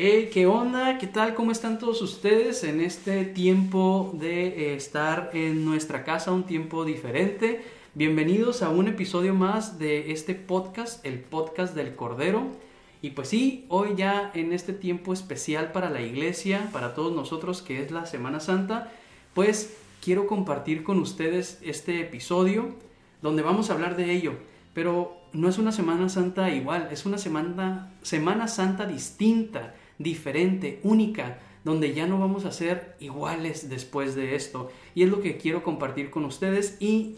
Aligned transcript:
Hey, 0.00 0.30
¿qué 0.32 0.46
onda? 0.46 0.96
¿Qué 0.98 1.08
tal? 1.08 1.34
¿Cómo 1.34 1.50
están 1.50 1.80
todos 1.80 2.02
ustedes 2.02 2.62
en 2.62 2.80
este 2.80 3.24
tiempo 3.24 4.12
de 4.14 4.46
eh, 4.46 4.74
estar 4.76 5.30
en 5.32 5.64
nuestra 5.64 6.04
casa, 6.04 6.30
un 6.30 6.44
tiempo 6.44 6.84
diferente? 6.84 7.64
Bienvenidos 7.94 8.62
a 8.62 8.68
un 8.68 8.86
episodio 8.86 9.34
más 9.34 9.80
de 9.80 10.12
este 10.12 10.36
podcast, 10.36 11.04
el 11.04 11.18
podcast 11.18 11.74
del 11.74 11.96
Cordero. 11.96 12.46
Y 13.02 13.10
pues 13.10 13.26
sí, 13.26 13.66
hoy 13.70 13.96
ya 13.96 14.30
en 14.34 14.52
este 14.52 14.72
tiempo 14.72 15.12
especial 15.12 15.72
para 15.72 15.90
la 15.90 16.00
iglesia, 16.00 16.68
para 16.72 16.94
todos 16.94 17.12
nosotros 17.12 17.60
que 17.60 17.82
es 17.82 17.90
la 17.90 18.06
Semana 18.06 18.38
Santa, 18.38 18.92
pues 19.34 19.76
quiero 20.00 20.28
compartir 20.28 20.84
con 20.84 21.00
ustedes 21.00 21.58
este 21.60 22.00
episodio 22.00 22.76
donde 23.20 23.42
vamos 23.42 23.68
a 23.68 23.72
hablar 23.72 23.96
de 23.96 24.12
ello. 24.12 24.34
Pero 24.74 25.16
no 25.32 25.48
es 25.48 25.58
una 25.58 25.72
Semana 25.72 26.08
Santa 26.08 26.50
igual, 26.50 26.88
es 26.92 27.04
una 27.04 27.18
semana, 27.18 27.90
semana 28.02 28.46
Santa 28.46 28.86
distinta 28.86 29.74
diferente, 29.98 30.80
única, 30.82 31.38
donde 31.64 31.92
ya 31.92 32.06
no 32.06 32.18
vamos 32.18 32.44
a 32.44 32.52
ser 32.52 32.96
iguales 33.00 33.68
después 33.68 34.14
de 34.14 34.34
esto. 34.34 34.70
Y 34.94 35.02
es 35.02 35.10
lo 35.10 35.20
que 35.20 35.36
quiero 35.36 35.62
compartir 35.62 36.10
con 36.10 36.24
ustedes. 36.24 36.76
Y 36.80 37.16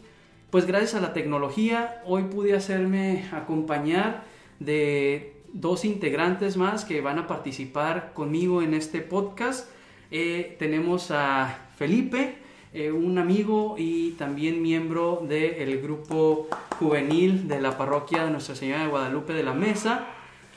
pues 0.50 0.66
gracias 0.66 0.94
a 0.94 1.00
la 1.00 1.12
tecnología, 1.12 2.02
hoy 2.04 2.24
pude 2.24 2.54
hacerme 2.54 3.28
acompañar 3.32 4.24
de 4.58 5.36
dos 5.52 5.84
integrantes 5.84 6.56
más 6.56 6.84
que 6.84 7.00
van 7.00 7.18
a 7.18 7.26
participar 7.26 8.12
conmigo 8.14 8.62
en 8.62 8.74
este 8.74 9.00
podcast. 9.00 9.70
Eh, 10.10 10.56
tenemos 10.58 11.10
a 11.10 11.70
Felipe, 11.76 12.34
eh, 12.72 12.90
un 12.90 13.18
amigo 13.18 13.76
y 13.78 14.12
también 14.12 14.62
miembro 14.62 15.24
del 15.28 15.80
grupo 15.80 16.48
juvenil 16.78 17.46
de 17.46 17.60
la 17.60 17.76
parroquia 17.76 18.24
de 18.24 18.30
Nuestra 18.30 18.54
Señora 18.54 18.82
de 18.82 18.88
Guadalupe 18.88 19.32
de 19.32 19.42
la 19.42 19.54
Mesa 19.54 20.08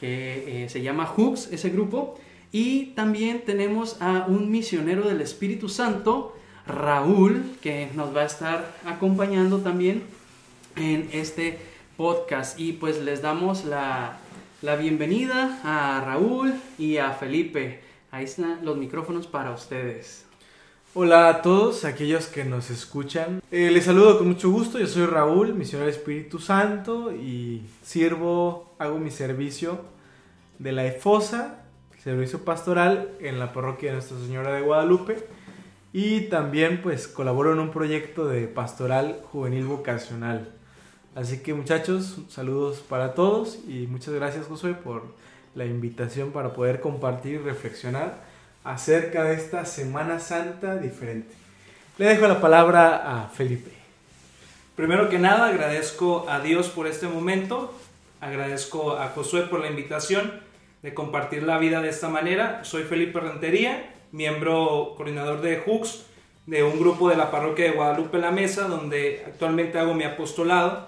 que 0.04 0.66
eh, 0.66 0.70
se 0.70 0.82
llama 0.82 1.06
Hooks, 1.06 1.48
ese 1.54 1.70
grupo. 1.70 2.20
Y 2.52 2.88
también 2.88 3.46
tenemos 3.46 3.96
a 4.02 4.26
un 4.28 4.52
misionero 4.52 5.08
del 5.08 5.22
Espíritu 5.22 5.70
Santo, 5.70 6.36
Raúl, 6.68 7.56
que 7.62 7.88
nos 7.96 8.14
va 8.14 8.24
a 8.24 8.26
estar 8.26 8.76
acompañando 8.86 9.60
también 9.60 10.04
en 10.76 11.08
este 11.14 11.58
podcast. 11.96 12.60
Y 12.60 12.74
pues 12.74 13.02
les 13.02 13.22
damos 13.22 13.64
la, 13.64 14.18
la 14.62 14.76
bienvenida 14.76 15.62
a 15.64 16.04
Raúl 16.04 16.54
y 16.78 16.98
a 16.98 17.14
Felipe. 17.14 17.80
Ahí 18.12 18.26
están 18.26 18.60
los 18.66 18.76
micrófonos 18.76 19.26
para 19.26 19.52
ustedes. 19.52 20.26
Hola 20.96 21.30
a 21.30 21.42
todos 21.42 21.86
aquellos 21.86 22.28
que 22.28 22.44
nos 22.44 22.72
escuchan. 22.72 23.42
Eh, 23.52 23.72
les 23.72 23.86
saludo 23.86 24.18
con 24.18 24.28
mucho 24.28 24.52
gusto. 24.52 24.80
Yo 24.80 24.86
soy 24.88 25.06
Raúl, 25.06 25.54
misionero 25.54 25.86
del 25.86 25.96
Espíritu 25.96 26.40
Santo 26.40 27.14
y 27.14 27.62
sirvo, 27.82 28.76
hago 28.78 29.00
mi 29.00 29.10
servicio 29.10 29.94
de 30.60 30.72
la 30.72 30.86
EFOSA, 30.86 31.60
servicio 32.04 32.44
pastoral 32.44 33.10
en 33.20 33.40
la 33.40 33.54
parroquia 33.54 33.90
de 33.90 33.96
Nuestra 33.96 34.18
Señora 34.18 34.54
de 34.54 34.62
Guadalupe. 34.62 35.26
Y 35.94 36.22
también 36.22 36.82
pues 36.82 37.08
colaboro 37.08 37.54
en 37.54 37.60
un 37.60 37.72
proyecto 37.72 38.28
de 38.28 38.48
pastoral 38.48 39.22
juvenil 39.32 39.66
vocacional. 39.66 40.50
Así 41.16 41.40
que 41.44 41.54
muchachos, 41.54 42.18
saludos 42.30 42.80
para 42.80 43.14
todos 43.14 43.60
y 43.68 43.86
muchas 43.86 44.16
gracias 44.16 44.48
Josué 44.48 44.74
por 44.74 45.04
la 45.54 45.66
invitación 45.66 46.32
para 46.32 46.54
poder 46.54 46.80
compartir 46.82 47.36
y 47.36 47.38
reflexionar 47.38 48.24
acerca 48.64 49.24
de 49.24 49.36
esta 49.36 49.66
Semana 49.66 50.20
Santa 50.20 50.76
diferente. 50.78 51.36
Le 51.98 52.08
dejo 52.08 52.28
la 52.28 52.42
palabra 52.42 53.22
a 53.24 53.28
Felipe. 53.30 53.72
Primero 54.76 55.10
que 55.10 55.20
nada 55.20 55.48
agradezco 55.48 56.26
a 56.28 56.40
Dios 56.40 56.70
por 56.70 56.88
este 56.88 57.08
momento, 57.08 57.72
agradezco 58.24 58.98
a 58.98 59.10
Josué 59.10 59.44
por 59.44 59.60
la 59.60 59.70
invitación 59.70 60.32
de 60.82 60.94
compartir 60.94 61.44
la 61.44 61.58
vida 61.58 61.82
de 61.82 61.90
esta 61.90 62.10
manera. 62.10 62.64
Soy 62.64 62.84
Felipe 62.84 63.20
Rentería, 63.20 63.94
miembro 64.12 64.94
coordinador 64.96 65.42
de 65.42 65.58
Hooks, 65.58 66.06
de 66.46 66.64
un 66.64 66.80
grupo 66.80 67.10
de 67.10 67.18
la 67.18 67.32
parroquia 67.32 67.66
de 67.66 67.72
Guadalupe 67.72 68.18
La 68.18 68.32
Mesa, 68.32 68.68
donde 68.68 69.24
actualmente 69.26 69.78
hago 69.78 69.94
mi 69.94 70.06
apostolado. 70.06 70.88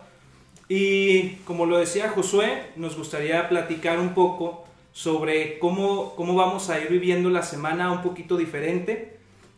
Y 0.68 1.36
como 1.46 1.66
lo 1.66 1.78
decía 1.78 2.10
Josué, 2.10 2.68
nos 2.76 2.98
gustaría 2.98 3.48
platicar 3.50 4.00
un 4.00 4.14
poco 4.14 4.66
sobre 4.94 5.60
cómo, 5.60 6.16
cómo 6.16 6.36
vamos 6.36 6.70
a 6.70 6.80
ir 6.80 6.88
viviendo 6.88 7.30
la 7.30 7.44
semana 7.44 7.92
un 7.92 8.02
poquito 8.02 8.38
diferente. 8.38 9.18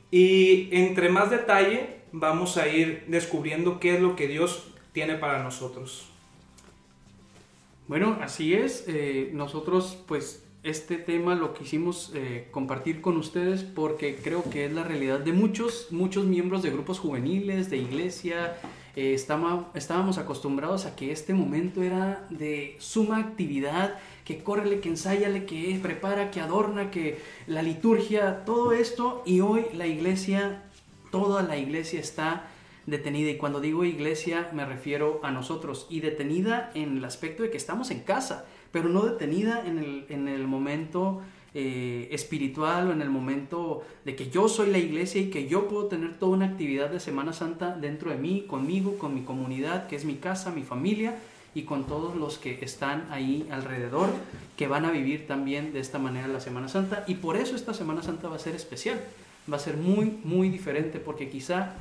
Y 0.09 0.69
entre 0.75 1.09
más 1.09 1.29
detalle 1.29 1.97
vamos 2.12 2.57
a 2.57 2.68
ir 2.68 3.03
descubriendo 3.07 3.79
qué 3.79 3.96
es 3.96 4.02
lo 4.02 4.16
que 4.16 4.28
Dios 4.28 4.68
tiene 4.94 5.16
para 5.16 5.44
nosotros. 5.44 6.09
Bueno, 7.88 8.18
así 8.22 8.53
es. 8.53 8.84
Eh, 8.88 9.30
nosotros 9.34 9.98
pues 10.08 10.44
este 10.64 10.98
tema 10.98 11.36
lo 11.36 11.53
quisimos 11.53 12.12
eh, 12.14 12.50
compartir 12.52 13.00
con 13.00 13.16
ustedes 13.16 13.64
porque 13.64 14.18
creo 14.18 14.44
que 14.50 14.66
es 14.66 14.74
la 14.74 14.84
realidad 14.84 15.22
de 15.22 15.31
muchos, 15.31 15.88
muchos 15.92 16.26
miembros 16.26 16.64
de 16.64 16.72
grupos 16.72 17.00
juveniles, 17.00 17.70
de 17.70 17.78
iglesia. 17.78 18.58
Eh, 18.97 19.14
estábamos, 19.14 20.18
acostumbrados 20.18 20.86
a 20.86 20.97
que 20.97 21.14
este 21.14 21.34
momento 21.34 21.81
era 21.81 22.28
de 22.30 22.76
suma 22.80 23.20
actividad, 23.20 23.97
que 24.26 24.44
córrele, 24.44 24.81
que 24.81 24.90
ensáyale, 24.90 25.46
que 25.46 25.80
prepara, 25.81 26.30
que 26.30 26.42
adorna, 26.42 26.92
que 26.92 27.20
la 27.46 27.62
liturgia, 27.62 28.44
todo 28.44 28.74
esto. 28.74 29.24
Y 29.26 29.40
hoy 29.40 29.66
la 29.74 29.88
iglesia, 29.88 30.66
toda 31.09 31.42
la 31.42 31.56
iglesia 31.56 32.02
está 32.02 32.50
detenida. 32.88 33.30
Y 33.30 33.38
cuando 33.38 33.59
digo 33.59 33.86
iglesia 33.86 34.50
me 34.53 34.66
refiero 34.66 35.20
a 35.22 35.30
nosotros. 35.30 35.86
Y 35.92 36.00
detenida 36.00 36.72
en 36.74 36.98
el 36.98 37.06
aspecto 37.06 37.44
de 37.44 37.52
que 37.52 37.58
estamos 37.58 37.92
en 37.92 38.00
casa, 38.00 38.46
pero 38.72 38.90
no 38.90 39.03
detenida 39.06 39.64
en 39.66 39.78
el, 39.78 40.06
en 40.09 40.28
el 40.28 40.48
momento 40.48 41.22
eh, 41.53 42.09
espiritual 42.12 42.90
o 42.90 42.92
en 42.92 43.02
el 43.02 43.09
momento 43.09 43.84
de 44.06 44.16
que 44.16 44.30
yo 44.30 44.50
soy 44.50 44.70
la 44.72 44.78
iglesia 44.78 45.22
y 45.22 45.30
que 45.30 45.47
yo 45.47 45.68
puedo 45.68 45.86
tener 45.86 46.18
toda 46.18 46.34
una 46.34 46.46
actividad 46.46 46.90
de 46.90 47.00
Semana 47.00 47.34
Santa 47.34 47.76
dentro 47.76 48.12
de 48.12 48.18
mí, 48.18 48.46
conmigo, 48.47 48.97
con 48.97 49.14
mi 49.14 49.22
comunidad, 49.22 49.88
que 49.88 49.96
es 49.96 50.06
mi 50.06 50.16
casa, 50.16 50.52
mi 50.52 50.64
familia 50.64 51.16
y 51.56 51.64
con 51.64 51.88
todos 51.88 52.16
los 52.16 52.38
que 52.38 52.59
están 52.62 53.08
ahí 53.09 53.47
alrededor, 53.50 54.09
que 54.56 54.68
van 54.68 54.86
a 54.86 54.92
vivir 54.92 55.26
también 55.26 55.74
de 55.74 55.80
esta 55.80 55.97
manera 55.97 56.28
la 56.28 56.40
Semana 56.40 56.68
Santa. 56.68 57.03
Y 57.08 57.16
por 57.16 57.38
eso 57.38 57.56
esta 57.56 57.74
Semana 57.74 58.03
Santa 58.03 58.28
va 58.28 58.36
a 58.36 58.40
ser 58.40 58.53
especial, 58.53 59.02
va 59.52 59.56
a 59.58 59.59
ser 59.59 59.78
muy, 59.78 60.20
muy 60.24 60.50
diferente, 60.50 61.00
porque 61.00 61.30
quizá 61.30 61.74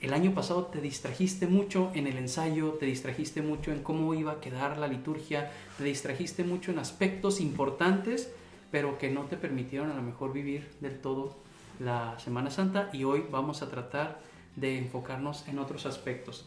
el 0.00 0.14
año 0.14 0.32
pasado 0.34 0.66
te 0.66 0.80
distrajiste 0.80 1.46
mucho 1.46 1.90
en 1.94 2.06
el 2.06 2.16
ensayo, 2.16 2.72
te 2.80 2.86
distrajiste 2.86 3.42
mucho 3.42 3.70
en 3.70 3.82
cómo 3.82 4.14
iba 4.14 4.32
a 4.32 4.40
quedar 4.40 4.78
la 4.78 4.88
liturgia, 4.88 5.50
te 5.76 5.84
distrajiste 5.84 6.42
mucho 6.42 6.70
en 6.70 6.78
aspectos 6.78 7.40
importantes, 7.40 8.32
pero 8.70 8.98
que 8.98 9.10
no 9.10 9.24
te 9.24 9.36
permitieron 9.36 9.90
a 9.90 9.94
lo 9.94 10.02
mejor 10.02 10.32
vivir 10.32 10.68
del 10.80 10.98
todo 10.98 11.36
la 11.78 12.18
Semana 12.18 12.50
Santa 12.50 12.88
y 12.92 13.04
hoy 13.04 13.24
vamos 13.30 13.62
a 13.62 13.70
tratar 13.70 14.20
de 14.56 14.78
enfocarnos 14.78 15.46
en 15.48 15.58
otros 15.58 15.86
aspectos. 15.86 16.46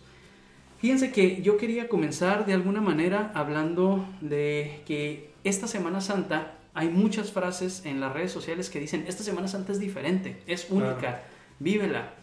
Fíjense 0.80 1.12
que 1.12 1.42
yo 1.42 1.58
quería 1.58 1.88
comenzar 1.88 2.46
de 2.46 2.54
alguna 2.54 2.82
manera 2.82 3.32
hablando 3.36 4.06
de 4.20 4.82
que 4.86 5.32
esta 5.44 5.68
Semana 5.68 6.02
Santa 6.02 6.58
hay 6.74 6.90
muchas 6.90 7.32
frases 7.32 7.86
en 7.86 8.00
las 8.00 8.14
redes 8.14 8.32
sociales 8.32 8.70
que 8.70 8.80
dicen, 8.80 9.06
esta 9.08 9.24
Semana 9.24 9.48
Santa 9.48 9.72
es 9.72 9.80
diferente, 9.80 10.42
es 10.48 10.70
única, 10.70 11.22
vívela, 11.60 12.14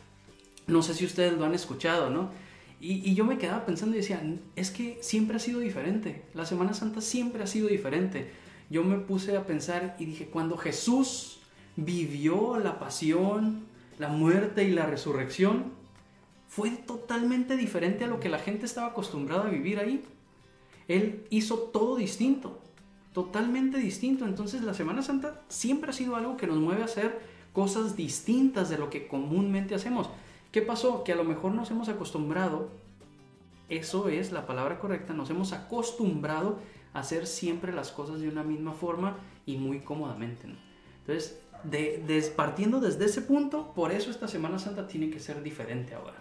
no 0.70 0.82
sé 0.82 0.94
si 0.94 1.04
ustedes 1.04 1.34
lo 1.34 1.44
han 1.44 1.54
escuchado, 1.54 2.10
¿no? 2.10 2.30
Y, 2.80 3.14
yo 3.14 3.26
me 3.26 3.36
quedaba 3.36 3.66
pensando 3.66 3.94
y 3.94 4.00
decía, 4.00 4.22
es 4.56 4.70
que 4.70 4.98
siempre 5.02 5.36
ha 5.36 5.40
sido 5.40 5.60
diferente. 5.60 6.24
La 6.32 6.46
Semana 6.46 6.72
Santa 6.72 7.02
siempre 7.02 7.42
ha 7.42 7.46
sido 7.46 7.68
diferente. 7.68 8.30
Yo 8.70 8.82
me 8.84 8.98
puse 8.98 9.36
a 9.36 9.46
pensar 9.46 9.96
y 9.98 10.06
dije, 10.06 10.26
cuando 10.26 10.56
Jesús 10.56 11.40
vivió 11.76 12.58
la 12.58 12.78
pasión, 12.78 13.66
la 13.98 14.08
muerte 14.08 14.64
y 14.64 14.70
la 14.70 14.86
resurrección, 14.86 15.72
fue 16.48 16.70
totalmente 16.70 17.56
diferente 17.56 18.04
a 18.04 18.08
lo 18.08 18.18
que 18.18 18.30
la 18.30 18.38
gente 18.38 18.64
estaba 18.64 18.88
acostumbrada 18.88 19.46
a 19.46 19.50
vivir 19.50 19.78
ahí. 19.78 20.02
Él 20.88 21.26
hizo 21.28 21.58
todo 21.58 21.96
distinto, 21.96 22.60
totalmente 23.12 23.76
distinto. 23.76 24.24
Entonces 24.24 24.62
la 24.62 24.72
Semana 24.72 25.02
Santa 25.02 25.42
siempre 25.48 25.90
ha 25.90 25.92
sido 25.92 26.16
algo 26.16 26.38
que 26.38 26.46
nos 26.46 26.58
mueve 26.58 26.80
a 26.80 26.86
hacer 26.86 27.20
cosas 27.52 27.94
distintas 27.94 28.70
de 28.70 28.78
lo 28.78 28.88
que 28.88 29.06
comúnmente 29.06 29.74
hacemos. 29.74 30.08
¿Qué 30.52 30.62
pasó? 30.62 31.04
Que 31.04 31.12
a 31.12 31.16
lo 31.16 31.24
mejor 31.24 31.52
nos 31.52 31.70
hemos 31.70 31.88
acostumbrado, 31.88 32.68
eso 33.68 34.08
es 34.08 34.32
la 34.32 34.46
palabra 34.46 34.78
correcta, 34.78 35.12
nos 35.12 35.30
hemos 35.30 35.52
acostumbrado 35.52 36.58
a 36.92 37.00
hacer 37.00 37.26
siempre 37.26 37.72
las 37.72 37.92
cosas 37.92 38.20
de 38.20 38.28
una 38.28 38.42
misma 38.42 38.72
forma 38.72 39.16
y 39.46 39.56
muy 39.56 39.80
cómodamente. 39.80 40.48
Entonces, 41.00 41.40
de, 41.64 42.32
partiendo 42.34 42.80
desde 42.80 43.04
ese 43.04 43.22
punto, 43.22 43.72
por 43.74 43.92
eso 43.92 44.10
esta 44.10 44.26
Semana 44.26 44.58
Santa 44.58 44.88
tiene 44.88 45.10
que 45.10 45.20
ser 45.20 45.42
diferente 45.42 45.94
ahora. 45.94 46.18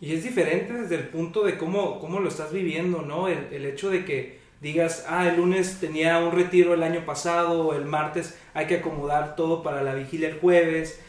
Y 0.00 0.12
es 0.12 0.22
diferente 0.22 0.74
desde 0.74 0.96
el 0.96 1.08
punto 1.08 1.42
de 1.42 1.56
cómo, 1.56 1.98
cómo 1.98 2.20
lo 2.20 2.28
estás 2.28 2.52
viviendo, 2.52 3.02
¿no? 3.02 3.28
El, 3.28 3.52
el 3.52 3.64
hecho 3.64 3.90
de 3.90 4.04
que 4.04 4.38
digas, 4.60 5.04
ah, 5.08 5.28
el 5.28 5.36
lunes 5.36 5.78
tenía 5.80 6.18
un 6.18 6.32
retiro 6.32 6.74
el 6.74 6.82
año 6.82 7.04
pasado, 7.04 7.74
el 7.74 7.86
martes 7.86 8.38
hay 8.54 8.66
que 8.66 8.76
acomodar 8.76 9.36
todo 9.36 9.62
para 9.62 9.82
la 9.82 9.94
vigilia 9.94 10.28
el 10.28 10.38
jueves, 10.38 11.00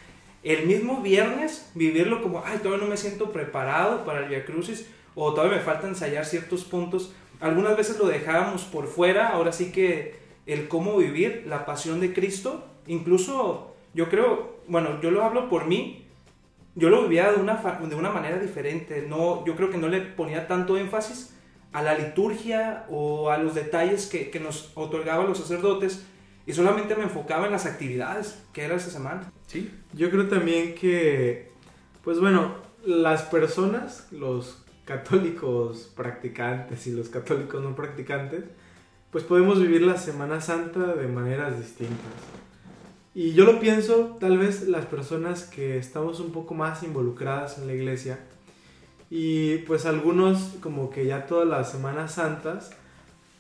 el 0.44 0.66
mismo 0.66 1.02
viernes 1.02 1.72
vivirlo 1.76 2.22
como, 2.22 2.44
ay, 2.46 2.60
todavía 2.60 2.86
no 2.86 2.90
me 2.90 2.98
siento 2.98 3.32
preparado 3.32 4.06
para 4.06 4.20
el 4.20 4.30
Via 4.30 4.46
Crucis 4.46 4.88
o 5.16 5.34
todavía 5.34 5.58
me 5.58 5.64
falta 5.64 5.88
ensayar 5.88 6.26
ciertos 6.26 6.64
puntos. 6.64 7.14
Algunas 7.40 7.76
veces 7.76 7.98
lo 7.98 8.08
dejábamos 8.08 8.64
por 8.64 8.88
fuera, 8.88 9.30
ahora 9.30 9.52
sí 9.52 9.72
que 9.72 10.16
el 10.46 10.68
cómo 10.68 10.98
vivir 10.98 11.44
la 11.48 11.66
pasión 11.66 12.00
de 12.00 12.14
Cristo. 12.14 12.66
Incluso 12.88 13.76
yo 13.94 14.10
creo, 14.10 14.58
bueno, 14.68 15.02
yo 15.02 15.12
lo 15.12 15.24
hablo 15.24 15.50
por 15.50 15.66
mí, 15.66 16.06
yo 16.76 16.90
lo 16.90 17.04
vivía 17.04 17.32
de 17.32 17.42
una, 17.42 17.56
de 17.56 17.96
una 17.96 18.12
manera 18.12 18.38
diferente. 18.38 19.06
No, 19.08 19.46
yo 19.46 19.56
creo 19.56 19.70
que 19.70 19.78
no 19.78 19.88
le 19.88 20.02
ponía 20.02 20.48
tanto 20.48 20.78
énfasis 20.78 21.36
a 21.74 21.82
la 21.82 21.96
liturgia 21.96 22.86
o 22.90 23.30
a 23.30 23.38
los 23.38 23.56
detalles 23.56 24.08
que, 24.08 24.30
que 24.30 24.40
nos 24.40 24.72
otorgaban 24.76 25.28
los 25.28 25.40
sacerdotes 25.40 26.06
y 26.48 26.54
solamente 26.54 26.96
me 26.96 27.04
enfocaba 27.04 27.46
en 27.46 27.52
las 27.52 27.66
actividades 27.66 28.42
que 28.54 28.64
era 28.64 28.76
esa 28.76 28.90
semana. 28.90 29.32
Sí. 29.46 29.70
Yo 29.94 30.10
creo 30.10 30.28
también 30.30 30.74
que, 30.76 31.52
pues 32.04 32.22
bueno, 32.22 32.56
las 32.86 33.24
personas, 33.24 34.08
los 34.12 34.64
católicos 34.86 35.92
practicantes 35.94 36.88
y 36.88 36.94
los 36.94 37.10
católicos 37.10 37.62
no 37.62 37.76
practicantes, 37.76 38.46
pues 39.12 39.26
podemos 39.26 39.62
vivir 39.62 39.82
la 39.82 39.98
Semana 39.98 40.40
Santa 40.40 40.96
de 40.96 41.08
maneras 41.08 41.58
distintas. 41.60 41.98
Y 43.14 43.34
yo 43.34 43.44
lo 43.44 43.60
pienso, 43.60 44.16
tal 44.20 44.38
vez 44.38 44.70
las 44.70 44.86
personas 44.86 45.44
que 45.44 45.78
estamos 45.78 46.22
un 46.22 46.32
poco 46.32 46.54
más 46.54 46.82
involucradas 46.84 47.58
en 47.58 47.68
la 47.68 47.74
iglesia, 47.74 48.20
y 49.10 49.58
pues 49.60 49.86
algunos 49.86 50.56
como 50.62 50.90
que 50.90 51.06
ya 51.06 51.26
todas 51.26 51.48
las 51.48 51.72
Semanas 51.72 52.14
Santas 52.14 52.72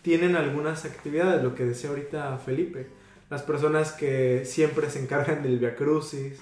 tienen 0.01 0.35
algunas 0.35 0.83
actividades, 0.83 1.43
lo 1.43 1.55
que 1.55 1.65
decía 1.65 1.89
ahorita 1.89 2.37
Felipe, 2.37 2.96
las 3.29 3.41
personas 3.41 3.91
que 3.91 4.43
siempre 4.45 4.89
se 4.89 5.01
encargan 5.01 5.43
del 5.43 5.59
Via 5.59 5.75
Crucis, 5.75 6.39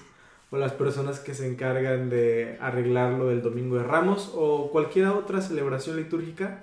o 0.50 0.56
las 0.56 0.72
personas 0.72 1.18
que 1.18 1.34
se 1.34 1.46
encargan 1.48 2.08
de 2.08 2.56
arreglarlo 2.60 3.28
del 3.28 3.42
Domingo 3.42 3.76
de 3.76 3.82
Ramos, 3.82 4.32
o 4.34 4.70
cualquier 4.70 5.08
otra 5.08 5.40
celebración 5.40 5.96
litúrgica, 5.96 6.60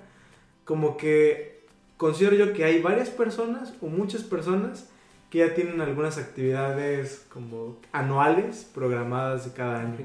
como 0.64 0.96
que 0.96 1.66
considero 1.96 2.36
yo 2.36 2.52
que 2.52 2.64
hay 2.64 2.80
varias 2.80 3.10
personas 3.10 3.74
o 3.80 3.86
muchas 3.86 4.22
personas 4.22 4.88
que 5.30 5.38
ya 5.38 5.54
tienen 5.54 5.80
algunas 5.80 6.16
actividades 6.16 7.26
como 7.28 7.78
anuales 7.92 8.70
programadas 8.74 9.44
de 9.44 9.52
cada 9.52 9.80
año. 9.80 9.98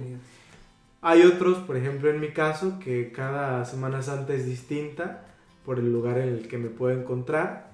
Hay 1.02 1.22
otros, 1.22 1.60
por 1.60 1.78
ejemplo 1.78 2.10
en 2.10 2.20
mi 2.20 2.30
caso, 2.30 2.80
que 2.80 3.12
cada 3.12 3.64
Semana 3.64 4.02
Santa 4.02 4.34
es 4.34 4.46
distinta 4.46 5.26
por 5.66 5.80
el 5.80 5.94
lugar 5.94 6.18
en 6.18 6.30
el 6.30 6.48
que 6.48 6.58
me 6.58 6.70
puedo 6.70 7.00
encontrar. 7.00 7.69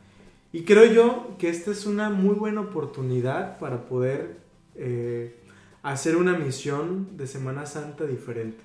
Y 0.55 0.63
creo 0.63 0.85
yo 0.85 1.35
que 1.37 1.49
esta 1.49 1.71
es 1.71 1.85
una 1.85 2.09
muy 2.09 2.33
buena 2.33 2.61
oportunidad 2.61 3.59
para 3.59 3.87
poder 3.87 4.37
eh, 4.75 5.35
hacer 5.83 6.15
una 6.15 6.37
misión 6.37 7.17
de 7.17 7.27
Semana 7.27 7.65
Santa 7.65 8.05
diferente. 8.05 8.63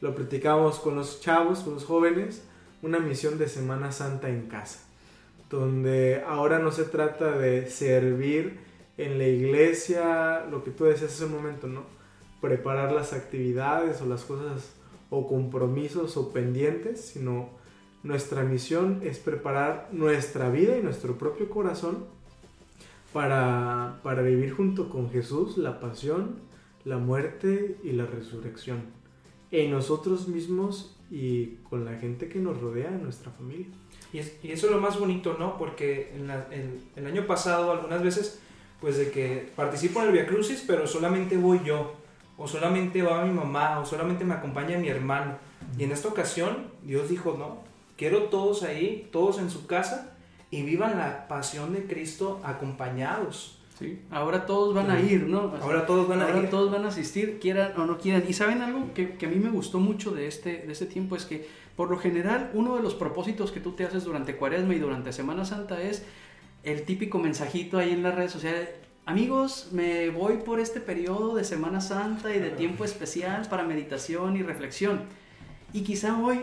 Lo 0.00 0.14
platicamos 0.14 0.78
con 0.78 0.96
los 0.96 1.20
chavos, 1.20 1.58
con 1.58 1.74
los 1.74 1.84
jóvenes, 1.84 2.42
una 2.80 3.00
misión 3.00 3.36
de 3.36 3.50
Semana 3.50 3.92
Santa 3.92 4.30
en 4.30 4.48
casa, 4.48 4.78
donde 5.50 6.24
ahora 6.26 6.58
no 6.58 6.72
se 6.72 6.84
trata 6.84 7.32
de 7.32 7.68
servir 7.68 8.58
en 8.96 9.18
la 9.18 9.26
iglesia, 9.26 10.46
lo 10.50 10.64
que 10.64 10.70
tú 10.70 10.84
decías 10.84 11.12
hace 11.12 11.26
un 11.26 11.32
momento, 11.32 11.66
¿no? 11.66 11.82
preparar 12.40 12.92
las 12.92 13.12
actividades 13.12 14.00
o 14.00 14.06
las 14.06 14.24
cosas 14.24 14.72
o 15.10 15.28
compromisos 15.28 16.16
o 16.16 16.32
pendientes, 16.32 16.98
sino 17.02 17.50
nuestra 18.06 18.42
misión 18.42 19.00
es 19.02 19.18
preparar 19.18 19.88
nuestra 19.92 20.50
vida 20.50 20.78
y 20.78 20.82
nuestro 20.82 21.18
propio 21.18 21.50
corazón 21.50 22.06
para, 23.12 24.00
para 24.02 24.22
vivir 24.22 24.52
junto 24.52 24.88
con 24.88 25.10
Jesús 25.10 25.58
la 25.58 25.80
pasión, 25.80 26.36
la 26.84 26.98
muerte 26.98 27.78
y 27.82 27.92
la 27.92 28.06
resurrección 28.06 28.84
en 29.50 29.70
nosotros 29.70 30.28
mismos 30.28 30.96
y 31.10 31.56
con 31.68 31.84
la 31.84 31.96
gente 31.98 32.28
que 32.28 32.38
nos 32.38 32.60
rodea, 32.60 32.88
en 32.88 33.02
nuestra 33.02 33.30
familia. 33.32 33.66
Y, 34.12 34.18
y 34.18 34.52
eso 34.52 34.66
es 34.66 34.72
lo 34.72 34.80
más 34.80 34.98
bonito, 34.98 35.36
¿no? 35.38 35.56
Porque 35.56 36.12
el 36.96 37.06
año 37.06 37.26
pasado 37.26 37.72
algunas 37.72 38.02
veces, 38.02 38.40
pues 38.80 38.98
de 38.98 39.10
que 39.10 39.50
participo 39.54 40.00
en 40.00 40.08
el 40.08 40.12
Via 40.12 40.26
Crucis, 40.26 40.64
pero 40.66 40.86
solamente 40.86 41.36
voy 41.36 41.60
yo 41.64 41.94
o 42.38 42.46
solamente 42.46 43.02
va 43.02 43.24
mi 43.24 43.32
mamá, 43.32 43.80
o 43.80 43.86
solamente 43.86 44.24
me 44.24 44.34
acompaña 44.34 44.78
mi 44.78 44.88
hermano. 44.88 45.38
Y 45.78 45.84
en 45.84 45.92
esta 45.92 46.08
ocasión 46.08 46.68
Dios 46.82 47.08
dijo, 47.08 47.34
no, 47.38 47.65
quiero 47.96 48.24
todos 48.24 48.62
ahí, 48.62 49.08
todos 49.12 49.38
en 49.38 49.50
su 49.50 49.66
casa, 49.66 50.16
y 50.50 50.62
vivan 50.62 50.98
la 50.98 51.28
pasión 51.28 51.72
de 51.72 51.86
Cristo 51.86 52.40
acompañados. 52.44 53.58
Sí, 53.78 54.00
ahora 54.10 54.46
todos 54.46 54.74
van 54.74 54.90
a 54.90 55.00
ir, 55.00 55.24
¿no? 55.24 55.52
ahora 55.60 55.84
todos 55.84 56.08
van 56.08 56.22
a 56.22 56.26
ahora 56.26 56.44
ir. 56.44 56.50
todos 56.50 56.72
van 56.72 56.86
a 56.86 56.88
asistir, 56.88 57.38
quieran 57.40 57.78
o 57.78 57.84
no 57.84 57.98
quieran. 57.98 58.24
Y 58.26 58.32
saben 58.32 58.62
algo 58.62 58.94
que, 58.94 59.16
que, 59.16 59.26
a 59.26 59.28
mí 59.28 59.36
me 59.36 59.50
gustó 59.50 59.80
mucho 59.80 60.12
de 60.12 60.26
este, 60.28 60.62
de 60.66 60.72
este 60.72 60.86
tiempo 60.86 61.14
es 61.14 61.26
que, 61.26 61.46
por 61.76 61.90
lo 61.90 61.98
general, 61.98 62.50
uno 62.54 62.76
de 62.76 62.82
los 62.82 62.94
propósitos 62.94 63.52
que 63.52 63.60
tú 63.60 63.72
te 63.72 63.84
haces 63.84 64.04
durante 64.04 64.36
Cuaresma 64.36 64.74
y 64.74 64.78
durante 64.78 65.12
Semana 65.12 65.44
Santa 65.44 65.82
es 65.82 66.06
el 66.62 66.84
típico 66.84 67.18
mensajito 67.18 67.76
ahí 67.78 67.90
en 67.90 68.02
las 68.02 68.14
redes 68.14 68.32
sociales 68.32 68.70
Amigos, 69.08 69.68
me 69.70 70.10
voy 70.10 70.38
por 70.38 70.58
este 70.58 70.80
periodo 70.80 71.36
de 71.36 71.44
Semana 71.44 71.80
Santa 71.80 72.34
y 72.34 72.40
de 72.40 72.50
tiempo 72.50 72.84
especial 72.84 73.46
para 73.48 73.62
meditación 73.62 74.36
y 74.36 74.42
reflexión. 74.42 75.02
Y 75.72 75.82
quizá 75.82 76.18
hoy 76.18 76.40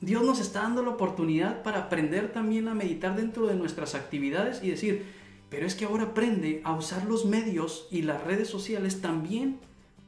Dios 0.00 0.22
nos 0.22 0.40
está 0.40 0.62
dando 0.62 0.82
la 0.82 0.90
oportunidad 0.90 1.62
para 1.62 1.78
aprender 1.78 2.32
también 2.32 2.68
a 2.68 2.74
meditar 2.74 3.16
dentro 3.16 3.46
de 3.46 3.54
nuestras 3.54 3.94
actividades 3.94 4.62
y 4.62 4.70
decir, 4.70 5.06
pero 5.48 5.66
es 5.66 5.74
que 5.74 5.84
ahora 5.84 6.04
aprende 6.04 6.60
a 6.64 6.74
usar 6.74 7.04
los 7.06 7.24
medios 7.24 7.88
y 7.90 8.02
las 8.02 8.22
redes 8.22 8.48
sociales 8.48 9.00
también 9.00 9.58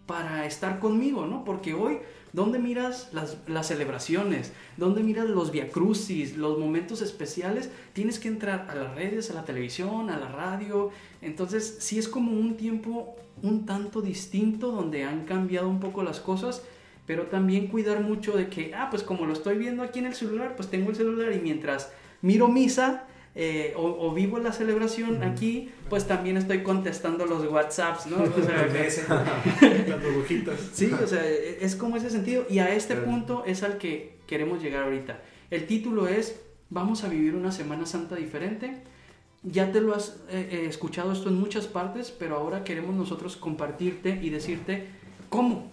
para 0.06 0.46
estar 0.46 0.79
conmigo, 0.79 1.26
¿no? 1.26 1.44
Porque 1.44 1.75
hoy 1.75 1.99
¿Dónde 2.32 2.58
miras 2.58 3.11
las, 3.12 3.67
celebraciones? 3.67 4.52
¿Dónde 4.76 5.02
miras 5.02 5.29
los 5.29 5.50
viacrucis, 5.50 6.37
los 6.37 6.58
momentos 6.58 7.00
especiales? 7.00 7.70
Tienes 7.94 8.19
que 8.19 8.29
entrar 8.29 8.67
a 8.69 8.75
las 8.75 8.94
redes, 8.94 9.31
a 9.31 9.35
la 9.35 9.44
televisión, 9.44 10.11
a 10.11 10.19
la 10.19 10.29
radio. 10.29 10.90
Entonces, 11.23 11.79
sí 11.81 11.99
es 11.99 12.08
como 12.08 12.32
un 12.32 12.56
tiempo 12.56 13.17
un 13.43 13.67
tanto 13.67 14.02
distinto 14.02 14.73
donde 14.73 15.05
han 15.05 15.25
cambiado 15.25 15.69
un 15.69 15.81
poco 15.81 16.02
las 16.02 16.20
cosas, 16.20 16.62
pero 17.08 17.25
también 17.25 17.69
cuidar 17.69 18.02
mucho 18.02 18.37
de 18.37 18.49
que, 18.49 18.75
ah, 18.75 18.88
pues 18.90 19.02
como 19.02 19.25
lo 19.25 19.32
estoy 19.32 19.56
viendo 19.56 19.82
aquí 19.82 19.99
en 19.99 20.06
el 20.06 20.14
celular, 20.14 20.55
pues 20.56 20.69
tengo 20.69 20.90
el 20.90 20.96
celular 20.96 21.32
y 21.32 21.40
mientras 21.40 21.90
miro 22.20 22.49
misa, 22.49 23.06
eh, 23.34 23.72
o, 23.76 24.12
vivo 24.12 24.38
la 24.38 24.52
celebración 24.52 25.22
aquí, 25.22 25.70
pues 25.88 26.06
también 26.06 26.37
estoy 26.37 26.62
contestando 26.62 27.25
los 27.25 27.50
WhatsApps, 27.50 28.08
¿no? 28.08 28.16
O 28.22 28.43
sea, 28.43 28.66
las 28.66 30.02
burbujitas. 30.02 30.60
Sí, 30.75 30.93
o 30.93 31.06
sea, 31.06 31.25
e, 31.25 31.64
es 31.64 31.76
como 31.76 31.96
ese 31.96 32.10
sentido. 32.10 32.44
Y 32.50 32.58
a 32.58 32.75
este 32.75 32.94
punto 32.96 33.43
es 33.46 33.62
al 33.62 33.78
que 33.78 34.19
queremos 34.26 34.62
llegar 34.62 34.82
ahorita. 34.82 35.22
El 35.50 35.66
título 35.66 36.08
es, 36.08 36.38
vamos 36.69 37.04
a 37.04 37.08
vivir 37.08 37.34
una 37.34 37.52
Semana 37.52 37.87
Santa 37.87 38.16
diferente. 38.16 38.82
Ya 39.44 39.73
te 39.73 39.80
lo 39.80 39.94
has 39.94 40.21
eh, 40.28 40.49
eh, 40.50 40.66
escuchado 40.68 41.12
esto 41.12 41.30
en 41.30 41.38
muchas 41.38 41.68
partes, 41.68 42.11
pero 42.11 42.37
ahora 42.37 42.64
queremos 42.64 42.94
nosotros 42.94 43.37
compartirte 43.37 44.18
y 44.21 44.28
decirte 44.28 44.88
cómo, 45.30 45.71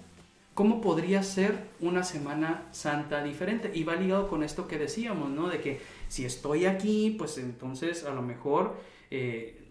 cómo 0.55 0.81
podría 0.81 1.21
ser 1.21 1.67
una 1.81 2.03
Semana 2.03 2.63
Santa 2.71 3.21
diferente. 3.23 3.71
Y 3.75 3.83
va 3.83 3.95
ligado 3.95 4.27
con 4.27 4.41
esto 4.41 4.67
que 4.67 4.79
decíamos, 4.79 5.29
¿no? 5.29 5.49
De 5.49 5.59
que 5.61 5.79
si 6.07 6.25
estoy 6.25 6.65
aquí, 6.65 7.13
pues 7.17 7.37
entonces 7.37 8.05
a 8.05 8.13
lo 8.13 8.23
mejor 8.23 8.77
eh, 9.11 9.61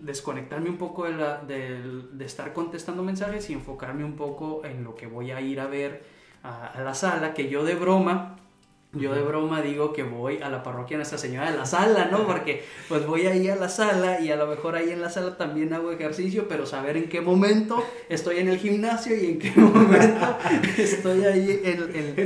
desconectarme 0.00 0.70
un 0.70 0.78
poco 0.78 1.04
de, 1.04 2.24
estar 2.24 2.54
contestando 2.54 3.02
mensajes 3.02 3.50
y 3.50 3.52
enfocarme 3.52 4.04
un 4.04 4.16
poco 4.16 4.64
en 4.64 4.84
lo 4.84 4.94
que 4.94 5.06
voy 5.06 5.32
a 5.32 5.40
ir 5.42 5.60
a 5.60 5.66
ver 5.66 6.02
a 6.42 6.80
la 6.82 6.94
sala, 6.94 7.34
que 7.34 7.50
yo 7.50 7.64
de 7.64 7.74
broma 7.74 8.36
yo 8.92 9.14
de 9.14 9.22
broma 9.22 9.62
digo 9.62 9.92
que 9.92 10.02
voy 10.02 10.42
a 10.42 10.48
la 10.48 10.64
parroquia 10.64 10.96
Nuestra 10.96 11.16
Señora 11.16 11.50
de 11.50 11.56
la 11.56 11.64
Sala, 11.64 12.08
¿no? 12.10 12.26
Porque 12.26 12.64
pues 12.88 13.06
voy 13.06 13.26
ahí 13.26 13.48
a 13.48 13.54
la 13.54 13.68
sala 13.68 14.20
y 14.20 14.32
a 14.32 14.36
lo 14.36 14.48
mejor 14.48 14.74
ahí 14.74 14.90
en 14.90 15.00
la 15.00 15.10
sala 15.10 15.36
también 15.36 15.72
hago 15.72 15.92
ejercicio, 15.92 16.48
pero 16.48 16.66
saber 16.66 16.96
en 16.96 17.08
qué 17.08 17.20
momento 17.20 17.84
estoy 18.08 18.38
en 18.38 18.48
el 18.48 18.58
gimnasio 18.58 19.16
y 19.16 19.26
en 19.26 19.38
qué 19.38 19.52
momento 19.56 20.36
estoy 20.76 21.24
ahí 21.24 21.60
en, 21.64 22.16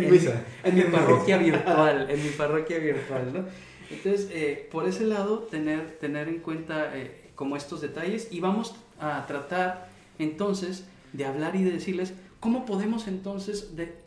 en, 0.62 0.74
mi 0.74 0.82
parroquia 0.84 1.36
virtual, 1.36 2.06
en 2.10 2.22
mi 2.22 2.30
parroquia 2.30 2.78
virtual, 2.78 3.32
¿no? 3.32 3.44
Entonces, 3.90 4.30
eh, 4.32 4.66
por 4.72 4.88
ese 4.88 5.04
lado, 5.04 5.40
tener, 5.40 5.98
tener 5.98 6.28
en 6.28 6.38
cuenta 6.38 6.96
eh, 6.96 7.30
como 7.34 7.56
estos 7.56 7.82
detalles 7.82 8.28
y 8.30 8.40
vamos 8.40 8.74
a 8.98 9.26
tratar 9.26 9.88
entonces 10.18 10.84
de 11.12 11.26
hablar 11.26 11.56
y 11.56 11.62
de 11.64 11.72
decirles 11.72 12.14
cómo 12.40 12.64
podemos 12.64 13.06
entonces 13.06 13.76
de, 13.76 14.03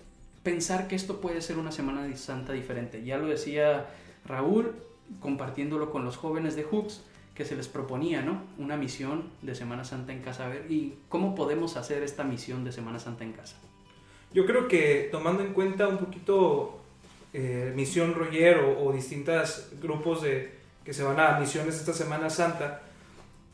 pensar 0.48 0.88
que 0.88 0.96
esto 0.96 1.20
puede 1.20 1.42
ser 1.42 1.58
una 1.58 1.74
Semana 1.74 2.16
Santa 2.16 2.54
diferente. 2.54 3.04
Ya 3.04 3.18
lo 3.18 3.28
decía 3.28 3.88
Raúl, 4.26 4.76
compartiéndolo 5.20 5.92
con 5.92 6.06
los 6.06 6.16
jóvenes 6.16 6.56
de 6.56 6.64
Hooks, 6.64 7.04
que 7.36 7.44
se 7.44 7.58
les 7.58 7.68
proponía, 7.68 8.22
¿no? 8.22 8.44
Una 8.58 8.78
misión 8.78 9.30
de 9.42 9.56
Semana 9.56 9.84
Santa 9.84 10.14
en 10.14 10.22
casa. 10.22 10.46
A 10.46 10.48
ver, 10.48 10.72
¿y 10.72 11.00
cómo 11.10 11.36
podemos 11.36 11.76
hacer 11.76 12.02
esta 12.02 12.24
misión 12.24 12.64
de 12.64 12.72
Semana 12.72 12.98
Santa 12.98 13.26
en 13.26 13.34
casa? 13.34 13.58
Yo 14.32 14.46
creo 14.46 14.70
que 14.70 15.10
tomando 15.12 15.44
en 15.44 15.52
cuenta 15.52 15.90
un 15.90 15.98
poquito 15.98 16.80
eh, 17.34 17.74
Misión 17.76 18.16
Roger 18.16 18.60
o, 18.80 18.94
distintos 18.94 19.72
grupos 19.82 20.22
de, 20.22 20.54
que 20.86 20.94
se 20.94 21.04
van 21.04 21.20
a 21.20 21.38
misiones 21.42 21.76
esta 21.76 21.92
Semana 21.92 22.30
Santa, 22.30 22.84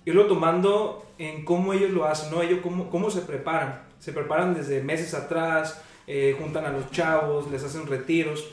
irlo 0.06 0.26
tomando 0.28 1.06
en 1.18 1.46
cómo 1.46 1.74
ellos 1.74 1.92
lo 1.92 2.06
hacen, 2.06 2.32
¿no? 2.32 2.42
Ellos 2.42 2.60
cómo, 2.62 2.90
cómo 2.90 3.10
se 3.10 3.22
preparan. 3.22 3.84
Se 4.00 4.12
preparan 4.12 4.54
desde 4.54 4.84
meses 4.84 5.14
atrás, 5.14 5.82
eh, 6.08 6.36
juntan 6.38 6.66
a 6.66 6.72
los 6.72 6.92
chavos, 6.92 7.50
les 7.52 7.64
hacen 7.64 7.88
retiros. 7.88 8.46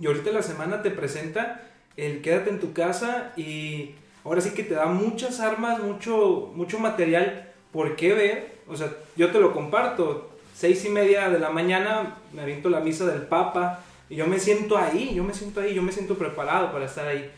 Y 0.00 0.06
ahorita 0.06 0.30
la 0.32 0.42
semana 0.42 0.82
te 0.82 0.90
presenta 0.90 1.62
el 1.96 2.22
quédate 2.22 2.50
en 2.50 2.60
tu 2.60 2.72
casa 2.72 3.32
y 3.36 3.94
ahora 4.24 4.40
sí 4.40 4.50
que 4.50 4.62
te 4.62 4.74
da 4.74 4.86
muchas 4.86 5.40
armas, 5.40 5.80
mucho, 5.80 6.50
mucho 6.54 6.78
material 6.78 7.52
por 7.72 7.96
qué 7.96 8.14
ver. 8.14 8.52
O 8.68 8.76
sea, 8.76 8.90
yo 9.16 9.30
te 9.30 9.40
lo 9.40 9.52
comparto. 9.52 10.30
Seis 10.54 10.84
y 10.84 10.90
media 10.90 11.28
de 11.28 11.38
la 11.38 11.50
mañana 11.50 12.16
me 12.32 12.42
aviento 12.42 12.68
la 12.68 12.80
misa 12.80 13.06
del 13.06 13.22
Papa 13.22 13.80
y 14.08 14.16
yo 14.16 14.26
me 14.26 14.38
siento 14.38 14.76
ahí, 14.76 15.14
yo 15.14 15.24
me 15.24 15.34
siento 15.34 15.60
ahí, 15.60 15.74
yo 15.74 15.82
me 15.82 15.92
siento 15.92 16.16
preparado 16.16 16.70
para 16.72 16.84
estar 16.84 17.06
ahí. 17.06 17.30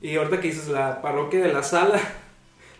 Y 0.00 0.16
ahorita 0.16 0.40
que 0.40 0.48
dices 0.48 0.68
la 0.68 1.00
parroquia 1.00 1.40
de 1.40 1.52
la 1.52 1.62
sala, 1.62 2.00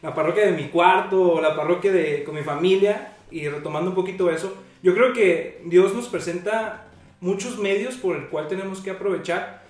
la 0.03 0.15
parroquia 0.15 0.47
de 0.47 0.53
mi 0.53 0.69
cuarto, 0.69 1.41
la 1.41 1.57
parroquia 1.57 1.93
de, 1.93 2.25
con 2.25 2.35
mi 2.35 2.43
familia, 2.43 3.17
y 3.31 3.49
retomando 3.49 3.91
un 3.91 3.97
poquito 3.97 4.31
eso, 4.31 4.55
yo 4.83 4.95
creo 4.95 5.13
que 5.13 5.63
Dios 5.65 5.95
nos 5.95 6.09
presenta 6.09 6.89
muchos 7.21 7.59
medios 7.59 7.95
por 7.95 8.17
el 8.17 8.29
cual 8.29 8.49
tenemos 8.49 8.81
que 8.81 8.91
aprovechar. 8.91 9.63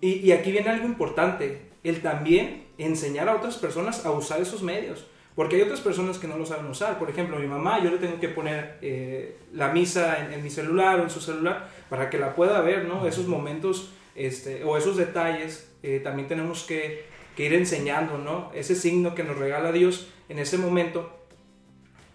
Y, 0.00 0.30
aquí 0.32 0.52
viene 0.52 0.68
algo 0.68 0.86
importante, 0.86 1.62
el 1.82 2.02
también 2.02 2.66
enseñar 2.76 3.28
a 3.28 3.36
otras 3.36 3.56
personas 3.56 4.04
a 4.04 4.10
usar 4.10 4.40
esos 4.40 4.62
medios. 4.62 5.06
Porque 5.34 5.56
hay 5.56 5.62
otras 5.62 5.80
personas 5.80 6.18
que 6.18 6.26
no 6.26 6.36
lo 6.36 6.46
saben 6.46 6.66
usar. 6.66 6.98
Por 6.98 7.10
ejemplo, 7.10 7.38
mi 7.38 7.46
mamá, 7.46 7.82
yo 7.82 7.90
le 7.90 7.98
tengo 7.98 8.18
que 8.18 8.28
poner 8.28 8.78
eh, 8.82 9.36
la 9.52 9.68
misa 9.68 10.24
en, 10.24 10.32
en, 10.32 10.42
mi 10.42 10.50
celular 10.50 10.98
o 10.98 11.02
en 11.04 11.10
su 11.10 11.20
celular 11.20 11.68
para 11.88 12.10
que 12.10 12.18
la 12.18 12.34
pueda 12.34 12.60
ver, 12.60 12.86
¿no? 12.86 13.06
Esos 13.06 13.26
momentos 13.26 13.92
este, 14.16 14.64
o 14.64 14.76
esos 14.76 14.96
detalles 14.96 15.70
eh, 15.82 16.00
también 16.02 16.26
tenemos 16.26 16.64
que, 16.64 17.04
que, 17.36 17.44
ir 17.44 17.54
enseñando, 17.54 18.18
¿no? 18.18 18.50
Ese 18.54 18.74
signo 18.74 19.14
que 19.14 19.22
nos 19.22 19.38
regala 19.38 19.72
Dios 19.72 20.08
en 20.28 20.38
ese 20.38 20.58
momento. 20.58 21.12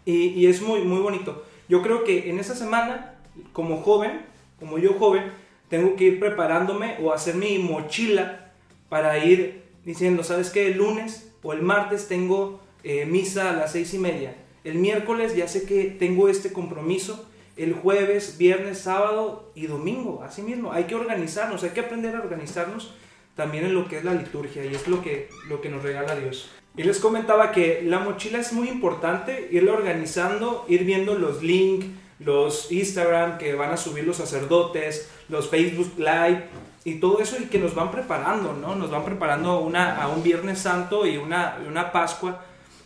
Y, 0.06 0.48
es 0.48 0.62
muy, 0.62 0.82
muy 0.82 1.00
bonito. 1.00 1.46
Yo 1.70 1.82
creo 1.82 2.04
que 2.04 2.30
en 2.30 2.40
esa 2.40 2.56
semana, 2.56 3.20
como 3.54 3.78
joven, 3.78 4.26
como 4.60 4.78
yo 4.80 4.94
joven, 4.94 5.32
tengo 5.70 5.96
que 5.96 6.06
ir 6.06 6.20
preparándome 6.20 6.98
o 7.02 7.14
hacer 7.14 7.36
mi 7.36 7.58
mochila 7.60 8.52
para 8.90 9.24
ir 9.24 9.64
diciendo, 9.86 10.24
¿sabes 10.24 10.50
qué? 10.50 10.68
El 10.68 10.78
lunes 10.78 11.32
o 11.44 11.54
el 11.54 11.62
martes 11.62 12.08
tengo 12.08 12.60
eh, 12.84 13.06
misa 13.06 13.52
a 13.52 13.54
las 13.54 13.72
seis 13.72 13.94
y 13.94 14.00
media. 14.00 14.36
El 14.64 14.76
miércoles 14.76 15.36
ya 15.36 15.48
sé 15.48 15.66
que 15.66 15.86
tengo 15.86 16.30
este 16.30 16.52
compromiso. 16.52 17.28
El 17.58 17.74
jueves, 17.74 18.38
viernes, 18.38 18.80
sábado 18.80 19.52
y 19.56 19.68
domingo. 19.68 20.24
Así 20.24 20.42
mismo, 20.42 20.72
hay 20.72 20.86
que 20.86 20.96
organizarnos, 20.96 21.64
hay 21.64 21.72
que 21.72 21.82
aprender 21.82 22.16
a 22.16 22.22
organizarnos 22.22 22.94
también 23.36 23.66
en 23.66 23.74
lo 23.74 23.88
que 23.88 23.98
es 23.98 24.04
la 24.04 24.14
liturgia 24.14 24.66
y 24.66 24.76
es 24.76 24.88
lo 24.88 25.02
que, 25.02 25.30
lo 25.48 25.62
que 25.62 25.70
nos 25.70 25.84
regala 25.84 26.16
Dios. 26.16 26.52
Y 26.76 26.84
les 26.84 27.00
comentaba 27.00 27.52
que 27.52 27.82
la 27.84 28.00
mochila 28.00 28.40
es 28.40 28.54
muy 28.54 28.70
importante, 28.70 29.50
irla 29.52 29.74
organizando, 29.74 30.66
ir 30.70 30.86
viendo 30.86 31.16
los 31.16 31.44
links, 31.44 31.88
los 32.20 32.72
Instagram 32.72 33.38
que 33.38 33.56
van 33.56 33.72
a 33.72 33.78
subir 33.78 34.06
los 34.06 34.18
sacerdotes, 34.18 35.10
los 35.28 35.50
Facebook 35.50 35.94
Live 35.98 36.46
y 36.86 36.96
todo 36.96 37.20
eso 37.20 37.38
y 37.40 37.46
que 37.46 37.60
nos 37.60 37.76
van 37.76 37.92
preparando, 37.92 38.54
¿no? 38.54 38.76
Nos 38.76 38.90
van 38.90 39.04
preparando 39.04 39.60
una, 39.60 40.02
a 40.02 40.08
un 40.08 40.24
Viernes 40.24 40.60
Santo 40.60 41.06
y 41.06 41.18
una, 41.18 41.58
una 41.68 41.92
Pascua 41.92 42.46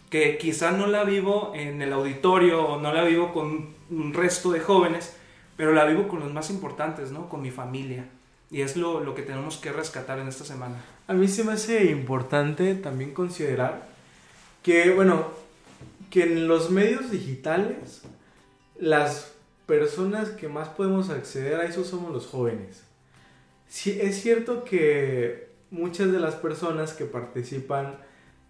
que 0.09 0.37
quizá 0.37 0.71
no 0.71 0.87
la 0.87 1.03
vivo 1.03 1.51
en 1.55 1.81
el 1.81 1.91
auditorio 1.93 2.65
o 2.65 2.79
no 2.79 2.93
la 2.93 3.03
vivo 3.03 3.33
con 3.33 3.75
un 3.89 4.13
resto 4.13 4.51
de 4.51 4.61
jóvenes, 4.61 5.15
pero 5.57 5.73
la 5.73 5.85
vivo 5.85 6.07
con 6.07 6.19
los 6.19 6.31
más 6.31 6.49
importantes, 6.49 7.11
¿no? 7.11 7.29
Con 7.29 7.41
mi 7.41 7.51
familia. 7.51 8.07
Y 8.51 8.61
es 8.61 8.77
lo, 8.77 9.01
lo 9.01 9.15
que 9.15 9.21
tenemos 9.21 9.57
que 9.57 9.71
rescatar 9.71 10.19
en 10.19 10.27
esta 10.27 10.45
semana. 10.45 10.75
A 11.07 11.13
mí 11.13 11.27
se 11.27 11.43
me 11.43 11.53
hace 11.53 11.85
importante 11.85 12.75
también 12.75 13.13
considerar 13.13 13.87
que, 14.63 14.91
bueno, 14.91 15.27
que 16.09 16.23
en 16.23 16.47
los 16.47 16.71
medios 16.71 17.11
digitales 17.11 18.03
las 18.79 19.33
personas 19.65 20.29
que 20.29 20.47
más 20.47 20.69
podemos 20.69 21.09
acceder 21.09 21.59
a 21.59 21.65
eso 21.65 21.83
somos 21.83 22.11
los 22.11 22.27
jóvenes. 22.27 22.83
Sí, 23.67 23.99
es 23.99 24.21
cierto 24.21 24.63
que 24.63 25.49
muchas 25.71 26.11
de 26.11 26.19
las 26.19 26.35
personas 26.35 26.93
que 26.93 27.05
participan 27.05 27.97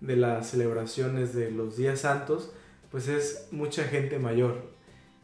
de 0.02 0.16
las 0.16 0.50
celebraciones 0.50 1.34
de 1.34 1.52
los 1.52 1.78
días 1.78 2.02
santos, 2.02 2.52
pues 2.92 3.08
es 3.08 3.48
mucha 3.52 3.84
gente 3.86 4.20
mayor. 4.20 4.74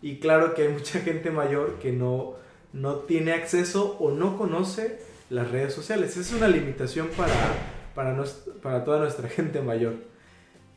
Y 0.02 0.20
claro 0.20 0.54
que 0.54 0.64
hay 0.64 0.70
mucha 0.70 1.00
gente 1.02 1.30
mayor 1.30 1.78
que 1.80 1.92
no, 1.92 2.36
no 2.74 2.96
tiene 3.00 3.34
acceso 3.34 3.98
o 4.00 4.12
no 4.12 4.38
conoce 4.38 5.00
las 5.30 5.50
redes 5.52 5.74
sociales. 5.74 6.18
Es 6.18 6.34
una 6.34 6.48
limitación 6.48 7.08
para, 7.18 7.34
para, 7.96 8.14
nos, 8.14 8.32
para 8.62 8.84
toda 8.84 9.00
nuestra 9.00 9.30
gente 9.30 9.62
mayor. 9.62 9.96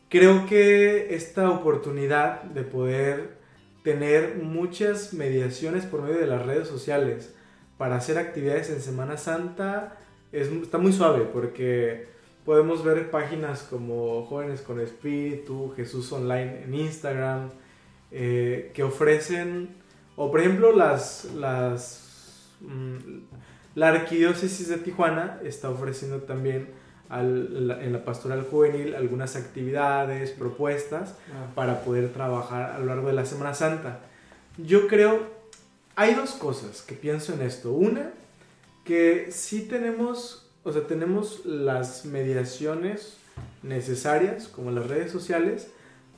Creo 0.09 0.47
que 0.47 1.15
esta 1.15 1.51
oportunidad 1.51 2.43
de 2.43 2.63
poder 2.63 3.37
tener 3.83 4.37
muchas 4.37 5.13
mediaciones 5.13 5.85
por 5.85 6.03
medio 6.03 6.19
de 6.19 6.27
las 6.27 6.45
redes 6.47 6.69
sociales 6.69 7.35
para 7.77 7.97
hacer 7.97 8.19
actividades 8.19 8.71
en 8.71 8.81
Semana 8.81 9.17
Santa 9.17 9.99
es, 10.33 10.49
está 10.49 10.79
muy 10.79 10.93
suave 10.93 11.29
porque 11.33 12.07
podemos 12.45 12.85
ver 12.85 13.11
páginas 13.11 13.63
como 13.63 14.25
Jóvenes 14.27 14.61
con 14.61 14.81
Espíritu, 14.81 15.73
Jesús 15.77 16.13
Online 16.13 16.65
en 16.65 16.75
Instagram, 16.75 17.51
eh, 18.11 18.71
que 18.75 18.83
ofrecen, 18.83 19.77
o 20.17 20.31
por 20.31 20.41
ejemplo 20.41 20.73
las, 20.73 21.27
las, 21.37 22.49
mmm, 22.61 22.99
la 23.75 23.89
Arquidiócesis 23.89 24.69
de 24.69 24.79
Tijuana 24.79 25.41
está 25.45 25.71
ofreciendo 25.71 26.19
también 26.23 26.69
al, 27.09 27.79
en 27.83 27.93
la 27.93 28.05
pastoral 28.05 28.47
juvenil 28.51 28.95
algunas 28.95 29.37
actividades, 29.37 30.31
propuestas 30.31 31.17
ah. 31.33 31.53
para 31.55 31.81
poder 31.83 32.13
trabajar 32.13 32.73
a 32.73 32.79
lo 32.79 32.87
largo 32.87 33.09
de 33.09 33.15
la 33.15 33.27
Semana 33.27 33.55
Santa. 33.55 34.01
Yo 34.57 34.87
creo, 34.87 35.21
hay 35.97 36.15
dos 36.15 36.33
cosas 36.33 36.83
que 36.83 36.95
pienso 36.95 37.35
en 37.35 37.43
esto. 37.43 37.73
Una, 37.73 38.11
que 38.85 39.29
sí 39.31 39.63
tenemos 39.63 40.45
o 40.65 40.73
sea, 40.73 40.87
tenemos 40.87 41.45
las 41.45 42.07
mediaciones 42.07 43.19
necesarias, 43.63 44.49
como 44.49 44.71
las 44.71 44.89
redes 44.89 45.13
sociales, 45.13 45.69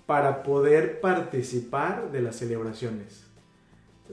para 0.06 0.44
poder 0.44 1.00
participar 1.00 2.12
de 2.12 2.22
las 2.22 2.36
celebraciones. 2.36 3.25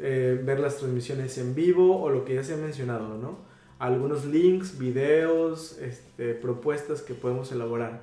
Eh, 0.02 0.42
ver 0.44 0.60
las 0.60 0.78
transmisiones 0.78 1.38
en 1.38 1.54
vivo 1.54 2.02
o 2.02 2.10
lo 2.10 2.26
que 2.26 2.36
ya 2.36 2.44
se 2.44 2.56
ha 2.56 2.58
mencionado, 2.58 3.18
¿no? 3.18 3.38
Algunos 3.80 4.26
links, 4.26 4.80
videos, 4.80 5.78
este, 5.80 6.34
propuestas 6.34 7.02
que 7.02 7.14
podemos 7.14 7.52
elaborar. 7.52 8.02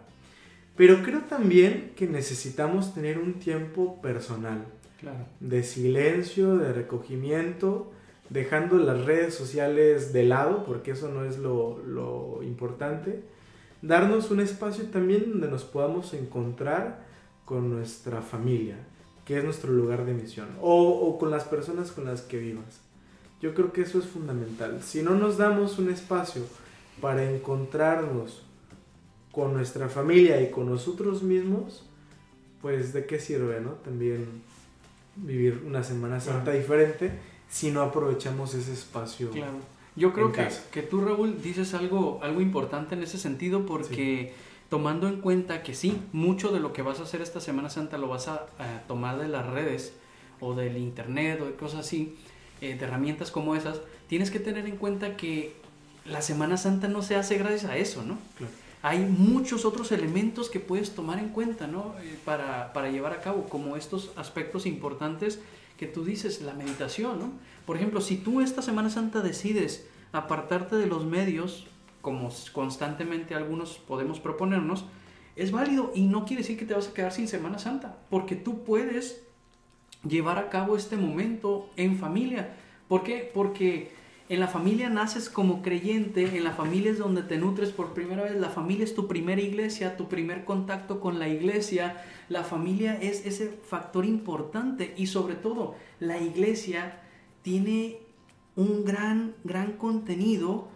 Pero 0.76 1.02
creo 1.02 1.20
también 1.22 1.92
que 1.96 2.06
necesitamos 2.06 2.94
tener 2.94 3.18
un 3.18 3.34
tiempo 3.34 4.00
personal. 4.00 4.64
Claro. 5.00 5.26
De 5.40 5.62
silencio, 5.62 6.58
de 6.58 6.72
recogimiento, 6.72 7.90
dejando 8.30 8.78
las 8.78 9.04
redes 9.04 9.34
sociales 9.34 10.12
de 10.12 10.24
lado, 10.24 10.64
porque 10.64 10.92
eso 10.92 11.08
no 11.08 11.24
es 11.24 11.38
lo, 11.38 11.82
lo, 11.86 12.42
importante, 12.42 13.22
darnos 13.82 14.30
un 14.30 14.40
espacio 14.40 14.84
también 14.84 15.30
donde 15.30 15.48
nos 15.48 15.64
podamos 15.64 16.14
encontrar 16.14 17.04
con 17.44 17.70
nuestra 17.70 18.22
familia, 18.22 18.76
que 19.24 19.38
es 19.38 19.44
nuestro 19.44 19.72
lugar 19.72 20.04
de 20.04 20.14
misión, 20.14 20.48
o, 20.60 20.88
o 20.88 21.18
con 21.18 21.30
las 21.30 21.44
personas 21.44 21.92
con 21.92 22.04
las 22.04 22.22
que 22.22 22.38
vivas. 22.38 22.80
Yo 23.40 23.54
creo 23.54 23.72
que 23.72 23.82
eso 23.82 23.98
es 23.98 24.06
fundamental. 24.06 24.82
Si 24.82 25.02
no 25.02 25.14
nos 25.14 25.38
damos 25.38 25.78
un 25.78 25.90
espacio 25.90 26.42
para 27.00 27.30
encontrarnos 27.30 28.42
con 29.32 29.54
nuestra 29.54 29.88
familia 29.88 30.40
y 30.42 30.50
con 30.50 30.68
nosotros 30.68 31.22
mismos, 31.22 31.84
pues 32.60 32.92
de 32.92 33.06
qué 33.06 33.18
sirve, 33.18 33.60
¿no? 33.60 33.72
También 33.72 34.42
vivir 35.16 35.62
una 35.66 35.82
Semana 35.82 36.20
Santa 36.20 36.52
diferente 36.52 37.12
si 37.48 37.70
no 37.70 37.82
aprovechamos 37.82 38.54
ese 38.54 38.72
espacio. 38.72 39.30
Claro. 39.30 39.58
Yo 39.96 40.12
creo 40.12 40.32
que, 40.32 40.48
que, 40.70 40.82
tú, 40.82 41.00
Raúl, 41.00 41.42
dices 41.42 41.74
algo, 41.74 42.20
algo 42.22 42.40
importante 42.40 42.94
en 42.94 43.02
ese 43.02 43.18
sentido 43.18 43.66
porque 43.66 44.32
sí. 44.34 44.49
Tomando 44.70 45.08
en 45.08 45.20
cuenta 45.20 45.62
que 45.62 45.74
sí, 45.74 46.00
mucho 46.12 46.50
de 46.52 46.60
lo 46.60 46.72
que 46.72 46.80
vas 46.80 47.00
a 47.00 47.02
hacer 47.02 47.20
esta 47.20 47.40
Semana 47.40 47.68
Santa 47.68 47.98
lo 47.98 48.08
vas 48.08 48.28
a, 48.28 48.46
a 48.58 48.82
tomar 48.86 49.18
de 49.18 49.28
las 49.28 49.46
redes 49.46 49.92
o 50.40 50.54
del 50.54 50.78
internet 50.78 51.40
o 51.42 51.46
de 51.46 51.54
cosas 51.54 51.80
así, 51.80 52.16
eh, 52.60 52.76
de 52.76 52.84
herramientas 52.84 53.30
como 53.30 53.54
esas, 53.54 53.80
tienes 54.06 54.30
que 54.30 54.38
tener 54.38 54.66
en 54.66 54.76
cuenta 54.76 55.16
que 55.16 55.54
la 56.06 56.22
Semana 56.22 56.56
Santa 56.56 56.88
no 56.88 57.02
se 57.02 57.16
hace 57.16 57.36
gracias 57.36 57.64
a 57.64 57.76
eso, 57.76 58.02
¿no? 58.02 58.16
Claro. 58.38 58.52
Hay 58.82 59.00
muchos 59.00 59.66
otros 59.66 59.92
elementos 59.92 60.48
que 60.48 60.58
puedes 60.58 60.94
tomar 60.94 61.18
en 61.18 61.28
cuenta, 61.28 61.66
¿no? 61.66 61.94
Eh, 62.00 62.16
para, 62.24 62.72
para 62.72 62.90
llevar 62.90 63.12
a 63.12 63.20
cabo, 63.20 63.44
como 63.48 63.76
estos 63.76 64.10
aspectos 64.16 64.66
importantes 64.66 65.40
que 65.76 65.86
tú 65.86 66.04
dices, 66.04 66.40
la 66.42 66.54
meditación, 66.54 67.18
¿no? 67.18 67.32
Por 67.66 67.76
ejemplo, 67.76 68.00
si 68.00 68.16
tú 68.16 68.40
esta 68.40 68.62
Semana 68.62 68.88
Santa 68.88 69.20
decides 69.20 69.86
apartarte 70.12 70.76
de 70.76 70.86
los 70.86 71.04
medios, 71.04 71.66
como 72.00 72.30
constantemente 72.52 73.34
algunos 73.34 73.78
podemos 73.78 74.20
proponernos, 74.20 74.86
es 75.36 75.52
válido 75.52 75.92
y 75.94 76.02
no 76.02 76.24
quiere 76.24 76.42
decir 76.42 76.58
que 76.58 76.66
te 76.66 76.74
vas 76.74 76.88
a 76.88 76.94
quedar 76.94 77.12
sin 77.12 77.28
Semana 77.28 77.58
Santa, 77.58 77.98
porque 78.10 78.36
tú 78.36 78.64
puedes 78.64 79.22
llevar 80.06 80.38
a 80.38 80.48
cabo 80.48 80.76
este 80.76 80.96
momento 80.96 81.70
en 81.76 81.98
familia. 81.98 82.56
¿Por 82.88 83.02
qué? 83.02 83.30
Porque 83.32 83.92
en 84.28 84.38
la 84.38 84.48
familia 84.48 84.88
naces 84.88 85.28
como 85.28 85.60
creyente, 85.60 86.36
en 86.36 86.44
la 86.44 86.52
familia 86.52 86.92
es 86.92 86.98
donde 86.98 87.22
te 87.22 87.36
nutres 87.36 87.70
por 87.70 87.94
primera 87.94 88.22
vez, 88.22 88.36
la 88.36 88.48
familia 88.48 88.84
es 88.84 88.94
tu 88.94 89.08
primera 89.08 89.40
iglesia, 89.40 89.96
tu 89.96 90.08
primer 90.08 90.44
contacto 90.44 91.00
con 91.00 91.18
la 91.18 91.28
iglesia, 91.28 92.04
la 92.28 92.44
familia 92.44 92.94
es 92.94 93.26
ese 93.26 93.48
factor 93.48 94.04
importante 94.04 94.94
y 94.96 95.08
sobre 95.08 95.34
todo 95.34 95.74
la 95.98 96.18
iglesia 96.18 97.00
tiene 97.42 97.98
un 98.54 98.84
gran, 98.84 99.34
gran 99.42 99.72
contenido 99.72 100.68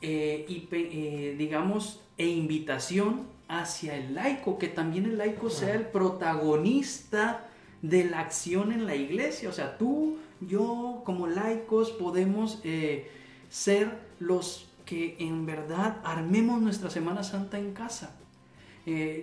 eh, 0.00 0.46
y 0.48 0.68
eh, 0.70 1.34
digamos, 1.36 2.00
e 2.16 2.26
invitación 2.26 3.26
hacia 3.48 3.96
el 3.96 4.14
laico, 4.14 4.58
que 4.58 4.68
también 4.68 5.06
el 5.06 5.18
laico 5.18 5.50
sea 5.50 5.74
el 5.74 5.86
protagonista 5.86 7.48
de 7.82 8.04
la 8.04 8.20
acción 8.20 8.72
en 8.72 8.86
la 8.86 8.94
iglesia. 8.94 9.48
O 9.48 9.52
sea, 9.52 9.78
tú, 9.78 10.18
yo 10.40 11.02
como 11.04 11.26
laicos 11.26 11.90
podemos 11.90 12.60
eh, 12.64 13.10
ser 13.48 13.90
los 14.20 14.68
que 14.84 15.16
en 15.18 15.46
verdad 15.46 15.98
armemos 16.04 16.60
nuestra 16.60 16.90
Semana 16.90 17.22
Santa 17.22 17.58
en 17.58 17.72
casa. 17.72 18.14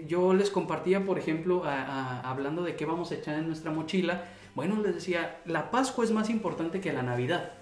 yo 0.07 0.35
les 0.35 0.51
compartía, 0.51 1.03
por 1.03 1.17
ejemplo, 1.17 1.63
hablando 1.65 2.61
de 2.61 2.75
qué 2.75 2.85
vamos 2.85 3.11
a 3.11 3.15
echar 3.15 3.39
en 3.39 3.47
nuestra 3.47 3.71
mochila, 3.71 4.25
bueno, 4.53 4.79
les 4.79 4.93
decía, 4.93 5.41
la 5.45 5.71
Pascua 5.71 6.05
es 6.05 6.11
más 6.11 6.29
importante 6.29 6.79
que 6.81 6.93
la 6.93 7.01
Navidad. 7.01 7.53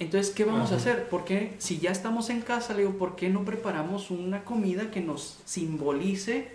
Entonces, 0.00 0.34
¿qué 0.34 0.46
vamos 0.46 0.72
a 0.72 0.76
hacer? 0.76 1.08
Porque 1.10 1.52
si 1.58 1.78
ya 1.78 1.90
estamos 1.90 2.30
en 2.30 2.40
casa, 2.40 2.72
le 2.72 2.80
digo, 2.80 2.96
¿por 2.96 3.16
qué 3.16 3.28
no 3.28 3.44
preparamos 3.44 4.10
una 4.10 4.44
comida 4.44 4.90
que 4.90 5.02
nos 5.02 5.40
simbolice 5.44 6.48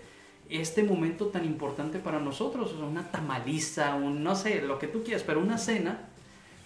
este 0.50 0.82
momento 0.82 1.28
tan 1.28 1.46
importante 1.46 2.00
para 2.00 2.20
nosotros? 2.20 2.74
O 2.74 2.78
sea, 2.78 2.88
una 2.88 3.12
tamaliza, 3.12 3.94
un, 3.94 4.24
no 4.24 4.36
sé, 4.36 4.64
lo 4.64 4.80
que 4.80 4.88
tú 4.88 5.04
quieras, 5.04 5.22
pero 5.22 5.40
una 5.40 5.60
cena, 5.60 6.10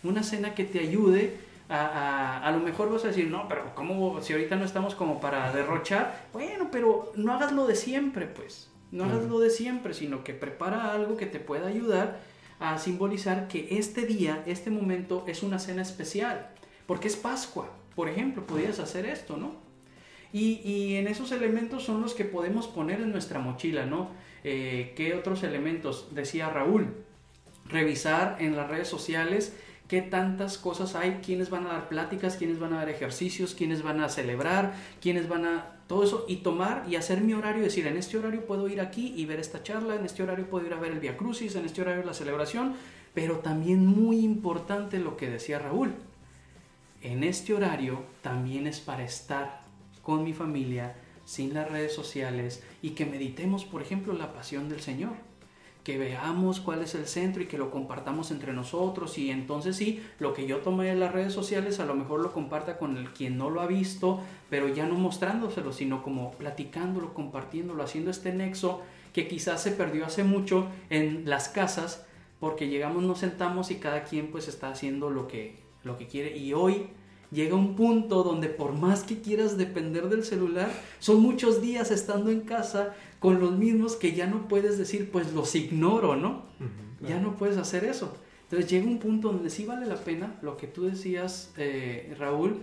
una 0.03 0.23
cena 0.23 0.55
que 0.55 0.63
te 0.63 0.79
ayude 0.79 1.35
a, 1.67 2.47
a, 2.47 2.51
lo 2.51 2.59
mejor 2.59 2.89
vas 2.89 3.03
a 3.03 3.09
decir, 3.09 3.27
no, 3.27 3.49
pero 3.49 3.75
¿cómo? 3.75 4.21
Si 4.21 4.31
ahorita 4.31 4.55
no 4.55 4.63
estamos 4.63 4.95
como 4.95 5.19
para 5.19 5.51
derrochar, 5.51 6.27
bueno, 6.31 6.69
pero 6.71 7.11
no 7.17 7.33
hagas 7.33 7.51
lo 7.51 7.67
de 7.67 7.75
siempre, 7.75 8.25
pues. 8.25 8.69
No 8.93 9.03
hagas 9.03 9.25
lo 9.25 9.39
de 9.39 9.49
siempre, 9.49 9.93
sino 9.93 10.23
que 10.23 10.33
prepara 10.33 10.93
algo 10.93 11.17
que 11.17 11.25
te 11.25 11.41
pueda 11.41 11.67
ayudar 11.67 12.21
a 12.61 12.79
simbolizar 12.79 13.49
que 13.49 13.67
este 13.71 14.05
día, 14.05 14.43
este 14.45 14.69
momento 14.69 15.25
es 15.27 15.43
una 15.43 15.59
cena 15.59 15.81
especial 15.81 16.51
porque 16.89 17.07
es 17.07 17.15
Pascua, 17.15 17.69
por 17.93 18.09
ejemplo, 18.09 18.47
podrías 18.47 18.79
hacer 18.79 19.05
esto, 19.05 19.37
¿no? 19.37 19.51
Y, 20.33 20.95
en 20.95 21.07
esos 21.07 21.31
elementos 21.31 21.83
son 21.83 22.01
los 22.01 22.15
que 22.15 22.25
podemos 22.25 22.65
poner 22.65 22.99
en 22.99 23.11
nuestra 23.11 23.37
mochila, 23.37 23.85
¿no? 23.85 24.09
Eh, 24.43 24.93
¿Qué 24.95 25.13
otros 25.13 25.43
elementos? 25.43 26.07
Decía 26.15 26.49
Raúl, 26.49 26.87
revisar 27.65 28.37
en 28.39 28.55
las 28.55 28.71
redes 28.71 28.87
sociales 28.87 29.55
qué 29.87 30.01
tantas 30.01 30.57
cosas 30.57 30.95
hay, 30.95 31.19
quiénes 31.23 31.51
van 31.51 31.67
a 31.67 31.73
dar 31.73 31.89
pláticas, 31.89 32.37
quiénes 32.37 32.57
van 32.57 32.73
a 32.73 32.77
dar 32.77 32.89
ejercicios, 32.89 33.53
quiénes 33.53 33.83
van 33.83 34.01
a 34.01 34.09
celebrar, 34.09 34.73
quiénes 34.99 35.29
van 35.29 35.45
a... 35.45 35.75
Todo 35.85 36.03
eso 36.03 36.25
y 36.27 36.37
tomar 36.37 36.85
y 36.89 36.95
hacer 36.95 37.21
mi 37.21 37.33
horario, 37.33 37.61
decir, 37.61 37.85
en 37.85 37.97
este 37.97 38.17
horario 38.17 38.47
puedo 38.47 38.67
ir 38.67 38.81
aquí 38.81 39.13
y 39.15 39.25
ver 39.25 39.39
esta 39.39 39.61
charla, 39.61 39.93
en 39.93 40.05
este 40.05 40.23
horario 40.23 40.49
puedo 40.49 40.65
ir 40.65 40.73
a 40.73 40.79
ver 40.79 40.93
el 40.93 40.99
Via 40.99 41.17
Crucis, 41.17 41.55
en 41.55 41.65
este 41.65 41.83
horario 41.83 42.03
la 42.03 42.15
celebración, 42.15 42.73
pero 43.13 43.41
también 43.41 43.85
muy 43.85 44.21
importante 44.21 44.97
lo 44.97 45.17
que 45.17 45.29
decía 45.29 45.59
Raúl, 45.59 45.93
en 47.01 47.23
este 47.23 47.53
horario 47.53 48.03
también 48.21 48.67
es 48.67 48.79
para 48.79 49.03
estar 49.03 49.61
con 50.01 50.23
mi 50.23 50.33
familia, 50.33 50.95
sin 51.29 51.53
las 51.53 51.69
redes 51.69 51.93
sociales 51.93 52.63
y 52.81 52.91
que 52.91 53.05
meditemos, 53.05 53.63
por 53.63 53.83
ejemplo, 53.83 54.13
la 54.13 54.33
pasión 54.33 54.67
del 54.67 54.81
Señor. 54.81 55.11
Que 55.83 55.99
veamos 55.99 56.59
cuál 56.59 56.81
es 56.81 56.95
el 56.95 57.05
centro 57.05 57.43
y 57.43 57.45
que 57.45 57.57
lo 57.57 57.69
compartamos 57.69 58.31
entre 58.31 58.51
nosotros 58.51 59.17
y 59.17 59.29
entonces 59.29 59.75
sí, 59.75 60.03
lo 60.17 60.33
que 60.33 60.47
yo 60.47 60.57
tomé 60.57 60.89
en 60.89 60.99
las 60.99 61.13
redes 61.13 61.31
sociales 61.31 61.79
a 61.79 61.85
lo 61.85 61.95
mejor 61.95 62.19
lo 62.19 62.33
comparta 62.33 62.77
con 62.77 62.97
el 62.97 63.11
quien 63.13 63.37
no 63.37 63.49
lo 63.49 63.61
ha 63.61 63.67
visto, 63.67 64.19
pero 64.49 64.67
ya 64.67 64.87
no 64.87 64.95
mostrándoselo, 64.95 65.71
sino 65.71 66.01
como 66.01 66.31
platicándolo, 66.31 67.13
compartiéndolo, 67.13 67.83
haciendo 67.83 68.11
este 68.11 68.33
nexo 68.33 68.81
que 69.13 69.27
quizás 69.27 69.61
se 69.61 69.71
perdió 69.71 70.05
hace 70.05 70.23
mucho 70.23 70.67
en 70.89 71.29
las 71.29 71.47
casas 71.47 72.05
porque 72.39 72.69
llegamos, 72.69 73.03
nos 73.03 73.19
sentamos 73.19 73.69
y 73.69 73.75
cada 73.75 74.03
quien 74.03 74.31
pues 74.31 74.47
está 74.47 74.69
haciendo 74.69 75.09
lo 75.09 75.27
que 75.27 75.68
lo 75.89 75.97
que 75.97 76.07
quiere. 76.07 76.37
Y 76.37 76.53
hoy 76.53 76.87
llega 77.31 77.55
un 77.55 77.75
punto 77.75 78.23
donde 78.23 78.47
por 78.47 78.73
más 78.73 79.03
que 79.03 79.21
quieras 79.21 79.57
depender 79.57 80.09
del 80.09 80.23
celular, 80.23 80.71
son 80.99 81.21
muchos 81.21 81.61
días 81.61 81.91
estando 81.91 82.31
en 82.31 82.41
casa 82.41 82.95
con 83.19 83.39
los 83.39 83.57
mismos 83.57 83.95
que 83.95 84.13
ya 84.13 84.27
no 84.27 84.47
puedes 84.47 84.77
decir, 84.77 85.11
pues 85.11 85.33
los 85.33 85.53
ignoro, 85.55 86.15
¿no? 86.15 86.43
Ya 87.01 87.19
no 87.19 87.37
puedes 87.37 87.57
hacer 87.57 87.85
eso. 87.85 88.13
Entonces 88.43 88.69
llega 88.69 88.87
un 88.87 88.99
punto 88.99 89.31
donde 89.31 89.49
sí 89.49 89.65
vale 89.65 89.85
la 89.85 89.97
pena 89.97 90.35
lo 90.41 90.57
que 90.57 90.67
tú 90.67 90.85
decías, 90.85 91.53
eh, 91.57 92.15
Raúl, 92.17 92.57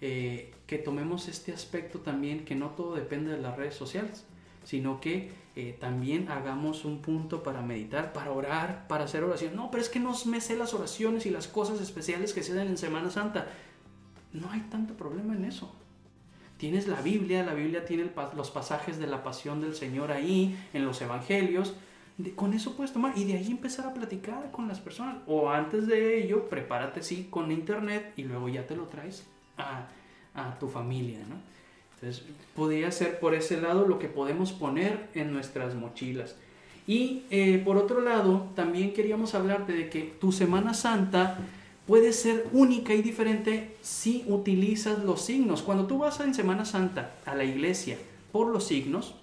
eh, 0.00 0.52
que 0.66 0.78
tomemos 0.78 1.28
este 1.28 1.52
aspecto 1.52 1.98
también, 1.98 2.44
que 2.44 2.54
no 2.54 2.70
todo 2.70 2.94
depende 2.94 3.32
de 3.32 3.38
las 3.38 3.56
redes 3.56 3.74
sociales, 3.74 4.24
sino 4.64 5.00
que 5.00 5.30
eh, 5.54 5.76
también 5.78 6.30
hagamos 6.30 6.86
un 6.86 7.02
punto 7.02 7.42
para 7.42 7.60
meditar, 7.60 8.14
para 8.14 8.32
orar, 8.32 8.86
para 8.88 9.04
hacer 9.04 9.22
oración. 9.22 9.54
No, 9.54 9.70
pero 9.70 9.82
es 9.82 9.90
que 9.90 10.00
no 10.00 10.14
me 10.26 10.40
sé 10.40 10.56
las 10.56 10.72
oraciones 10.72 11.26
y 11.26 11.30
las 11.30 11.46
cosas 11.46 11.80
especiales 11.80 12.32
que 12.32 12.42
se 12.42 12.54
dan 12.54 12.68
en 12.68 12.78
Semana 12.78 13.10
Santa. 13.10 13.48
No 14.32 14.50
hay 14.50 14.60
tanto 14.70 14.94
problema 14.94 15.34
en 15.34 15.44
eso. 15.44 15.74
Tienes 16.56 16.86
la 16.86 17.02
Biblia, 17.02 17.44
la 17.44 17.54
Biblia 17.54 17.84
tiene 17.84 18.10
los 18.34 18.50
pasajes 18.50 18.98
de 18.98 19.06
la 19.06 19.22
pasión 19.22 19.60
del 19.60 19.74
Señor 19.74 20.10
ahí, 20.10 20.56
en 20.72 20.84
los 20.86 21.02
evangelios. 21.02 21.74
con 22.36 22.54
eso 22.54 22.76
puedes 22.76 22.92
tomar 22.92 23.18
y 23.18 23.24
de 23.24 23.34
ahí 23.34 23.50
empezar 23.50 23.86
a 23.86 23.92
platicar 23.92 24.50
con 24.52 24.68
las 24.68 24.80
personas. 24.80 25.16
O 25.26 25.50
antes 25.50 25.86
de 25.86 26.22
ello, 26.22 26.48
prepárate 26.48 27.02
sí 27.02 27.26
con 27.28 27.52
internet 27.52 28.14
y 28.16 28.22
luego 28.22 28.48
ya 28.48 28.66
te 28.66 28.76
lo 28.76 28.84
traes 28.84 29.26
a, 29.58 29.88
a 30.34 30.58
tu 30.58 30.68
familia, 30.68 31.18
¿no? 31.28 31.51
Entonces, 32.02 32.24
podría 32.56 32.90
ser 32.90 33.20
por 33.20 33.32
ese 33.32 33.60
lado 33.60 33.86
lo 33.86 34.00
que 34.00 34.08
podemos 34.08 34.50
poner 34.50 35.08
en 35.14 35.32
nuestras 35.32 35.76
mochilas. 35.76 36.34
Y 36.84 37.22
eh, 37.30 37.62
por 37.64 37.76
otro 37.76 38.00
lado, 38.00 38.48
también 38.56 38.92
queríamos 38.92 39.36
hablarte 39.36 39.72
de 39.72 39.88
que 39.88 40.00
tu 40.20 40.32
Semana 40.32 40.74
Santa 40.74 41.38
puede 41.86 42.12
ser 42.12 42.48
única 42.52 42.92
y 42.92 43.02
diferente 43.02 43.76
si 43.82 44.24
utilizas 44.26 45.04
los 45.04 45.22
signos. 45.22 45.62
Cuando 45.62 45.86
tú 45.86 45.98
vas 45.98 46.18
en 46.18 46.34
Semana 46.34 46.64
Santa 46.64 47.14
a 47.24 47.36
la 47.36 47.44
iglesia 47.44 47.98
por 48.32 48.48
los 48.48 48.64
signos, 48.66 49.14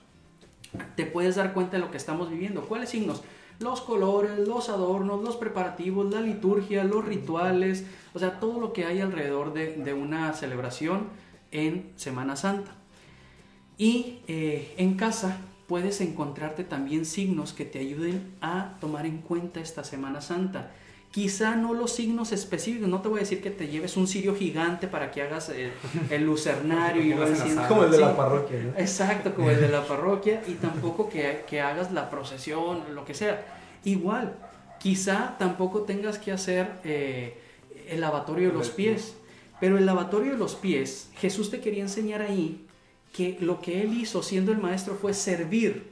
te 0.95 1.05
puedes 1.05 1.35
dar 1.35 1.53
cuenta 1.53 1.75
de 1.75 1.83
lo 1.83 1.91
que 1.91 1.97
estamos 1.97 2.29
viviendo. 2.29 2.61
¿Cuáles 2.61 2.91
signos? 2.91 3.23
Los 3.59 3.81
colores, 3.81 4.47
los 4.47 4.69
adornos, 4.69 5.21
los 5.21 5.35
preparativos, 5.35 6.09
la 6.09 6.21
liturgia, 6.21 6.85
los 6.85 7.03
rituales, 7.03 7.85
o 8.13 8.19
sea, 8.19 8.39
todo 8.39 8.61
lo 8.61 8.71
que 8.71 8.85
hay 8.85 9.01
alrededor 9.01 9.51
de, 9.51 9.75
de 9.75 9.93
una 9.93 10.31
celebración 10.31 11.07
en 11.51 11.91
Semana 11.95 12.35
Santa. 12.35 12.71
Y 13.77 14.19
eh, 14.27 14.73
en 14.77 14.95
casa 14.95 15.37
puedes 15.67 16.01
encontrarte 16.01 16.63
también 16.63 17.05
signos 17.05 17.53
que 17.53 17.63
te 17.63 17.79
ayuden 17.79 18.33
a 18.41 18.77
tomar 18.81 19.05
en 19.05 19.19
cuenta 19.19 19.59
esta 19.59 19.83
Semana 19.83 20.19
Santa. 20.19 20.71
Quizá 21.11 21.55
no 21.55 21.73
los 21.73 21.91
signos 21.91 22.31
específicos, 22.31 22.87
no 22.87 23.01
te 23.01 23.07
voy 23.07 23.19
a 23.19 23.21
decir 23.21 23.41
que 23.41 23.49
te 23.49 23.67
lleves 23.67 23.97
un 23.97 24.07
cirio 24.07 24.35
gigante 24.35 24.87
para 24.87 25.09
que 25.11 25.21
hagas 25.21 25.49
eh, 25.49 25.71
el, 26.09 26.23
lucernario 26.23 27.01
y 27.03 27.09
lo 27.09 27.67
Como 27.67 27.83
el 27.83 27.91
de 27.91 27.97
la 27.99 28.15
parroquia, 28.15 28.59
¿no? 28.63 28.79
Exacto, 28.79 29.33
como 29.33 29.49
el 29.49 29.59
de 29.59 29.69
la 29.69 29.83
parroquia, 29.87 30.41
y 30.47 30.53
tampoco 30.53 31.09
que, 31.09 31.61
hagas 31.61 31.91
la 31.91 32.09
procesión, 32.09 32.83
lo 32.93 33.05
que 33.05 33.13
sea. 33.13 33.43
Igual, 33.85 34.35
quizá 34.79 35.35
tampoco 35.39 35.81
tengas 35.81 36.19
que 36.19 36.31
hacer 36.31 36.79
eh, 36.83 37.39
el 37.87 38.01
lavatorio 38.01 38.49
de 38.49 38.53
los 38.53 38.69
pies. 38.69 39.15
Pero 39.59 39.77
el 39.77 39.85
lavatorio 39.85 40.31
de 40.31 40.37
los 40.37 40.55
pies, 40.55 41.09
Jesús 41.15 41.49
te 41.49 41.59
quería 41.59 41.83
enseñar 41.83 42.21
ahí 42.21 42.65
que 43.13 43.37
lo 43.41 43.61
que 43.61 43.81
él 43.81 43.97
hizo 43.97 44.23
siendo 44.23 44.51
el 44.51 44.59
maestro 44.59 44.95
fue 44.95 45.13
servir, 45.13 45.91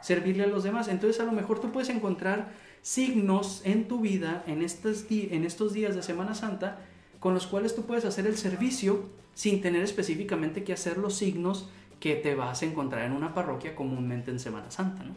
servirle 0.00 0.44
a 0.44 0.46
los 0.46 0.64
demás. 0.64 0.88
Entonces 0.88 1.20
a 1.20 1.24
lo 1.24 1.32
mejor 1.32 1.60
tú 1.60 1.70
puedes 1.72 1.90
encontrar 1.90 2.52
signos 2.82 3.62
en 3.64 3.86
tu 3.86 4.00
vida 4.00 4.42
en 4.46 4.62
estos, 4.62 5.08
días 5.08 5.94
de 5.94 6.02
Semana 6.02 6.34
Santa 6.34 6.80
con 7.20 7.34
los 7.34 7.46
cuales 7.46 7.76
tú 7.76 7.82
puedes 7.82 8.04
hacer 8.04 8.26
el 8.26 8.36
servicio 8.36 9.04
sin 9.34 9.60
tener 9.60 9.82
específicamente 9.82 10.64
que 10.64 10.72
hacer 10.72 10.98
los 10.98 11.14
signos 11.14 11.68
que 12.00 12.16
te 12.16 12.34
vas 12.34 12.62
a 12.62 12.66
encontrar 12.66 13.04
en 13.04 13.12
una 13.12 13.32
parroquia 13.32 13.76
comúnmente 13.76 14.32
en 14.32 14.40
Semana 14.40 14.70
Santa. 14.72 15.04
¿no? 15.04 15.14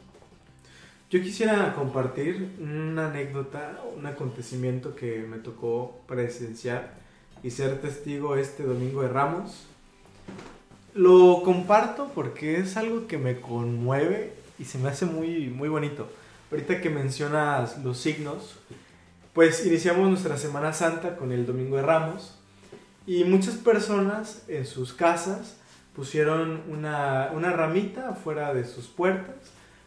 Yo 1.10 1.22
quisiera 1.22 1.74
compartir 1.74 2.52
una 2.60 3.10
anécdota, 3.10 3.82
un 3.98 4.06
acontecimiento 4.06 4.96
que 4.96 5.26
me 5.28 5.40
tocó 5.40 6.02
presenciar 6.08 7.05
y 7.46 7.52
ser 7.52 7.80
testigo 7.80 8.36
este 8.36 8.64
domingo 8.64 9.04
de 9.04 9.10
Ramos. 9.10 9.68
Lo 10.96 11.44
comparto 11.44 12.10
porque 12.16 12.58
es 12.58 12.76
algo 12.76 13.06
que 13.06 13.20
me 13.20 13.40
conmueve 13.40 14.34
y 14.58 14.66
se 14.66 14.80
me 14.80 14.90
hace 14.90 15.06
muy, 15.06 15.50
muy 15.50 15.70
bonito. 15.70 16.10
Ahorita 16.50 16.82
que 16.82 16.90
mencionas 16.90 17.78
los 17.84 18.00
signos, 18.00 18.58
pues 19.34 19.64
iniciamos 19.64 20.10
nuestra 20.10 20.38
Semana 20.38 20.74
Santa 20.74 21.18
con 21.18 21.32
el 21.32 21.46
Domingo 21.46 21.76
de 21.76 21.84
Ramos 21.84 22.36
y 23.06 23.26
muchas 23.26 23.56
personas 23.58 24.42
en 24.48 24.66
sus 24.66 24.94
casas 24.94 25.58
pusieron 25.96 26.64
una, 26.68 27.30
una 27.36 27.52
ramita 27.52 28.10
afuera 28.10 28.56
de 28.56 28.66
sus 28.66 28.88
puertas, 28.88 29.36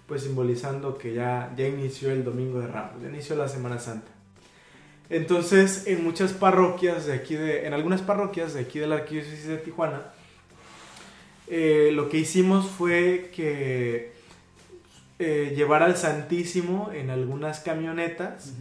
pues 0.07 0.23
simbolizando 0.23 0.97
que 0.97 1.13
ya, 1.13 1.53
ya 1.57 1.67
inició 1.67 2.13
el 2.13 2.23
Domingo 2.23 2.61
de 2.61 2.69
Ramos, 2.69 3.03
ya 3.03 3.09
inició 3.09 3.35
la 3.35 3.49
Semana 3.49 3.81
Santa. 3.81 4.18
Entonces, 5.11 5.87
en 5.87 6.05
muchas 6.05 6.33
parroquias 6.33 7.07
de 7.07 7.15
aquí, 7.15 7.35
de, 7.35 7.67
en 7.67 7.73
algunas 7.73 8.03
parroquias 8.03 8.53
de 8.53 8.61
aquí 8.61 8.79
de 8.79 8.87
la 8.87 8.97
Arquidiócesis 8.97 9.47
de 9.47 9.57
Tijuana, 9.57 10.13
eh, 11.47 11.91
lo 11.95 12.11
que 12.11 12.19
hicimos 12.19 12.67
fue 12.67 13.31
que 13.35 14.13
eh, 15.19 15.55
llevar 15.57 15.83
al 15.83 15.97
Santísimo 15.97 16.91
en 16.93 17.09
algunas 17.09 17.61
camionetas 17.61 18.53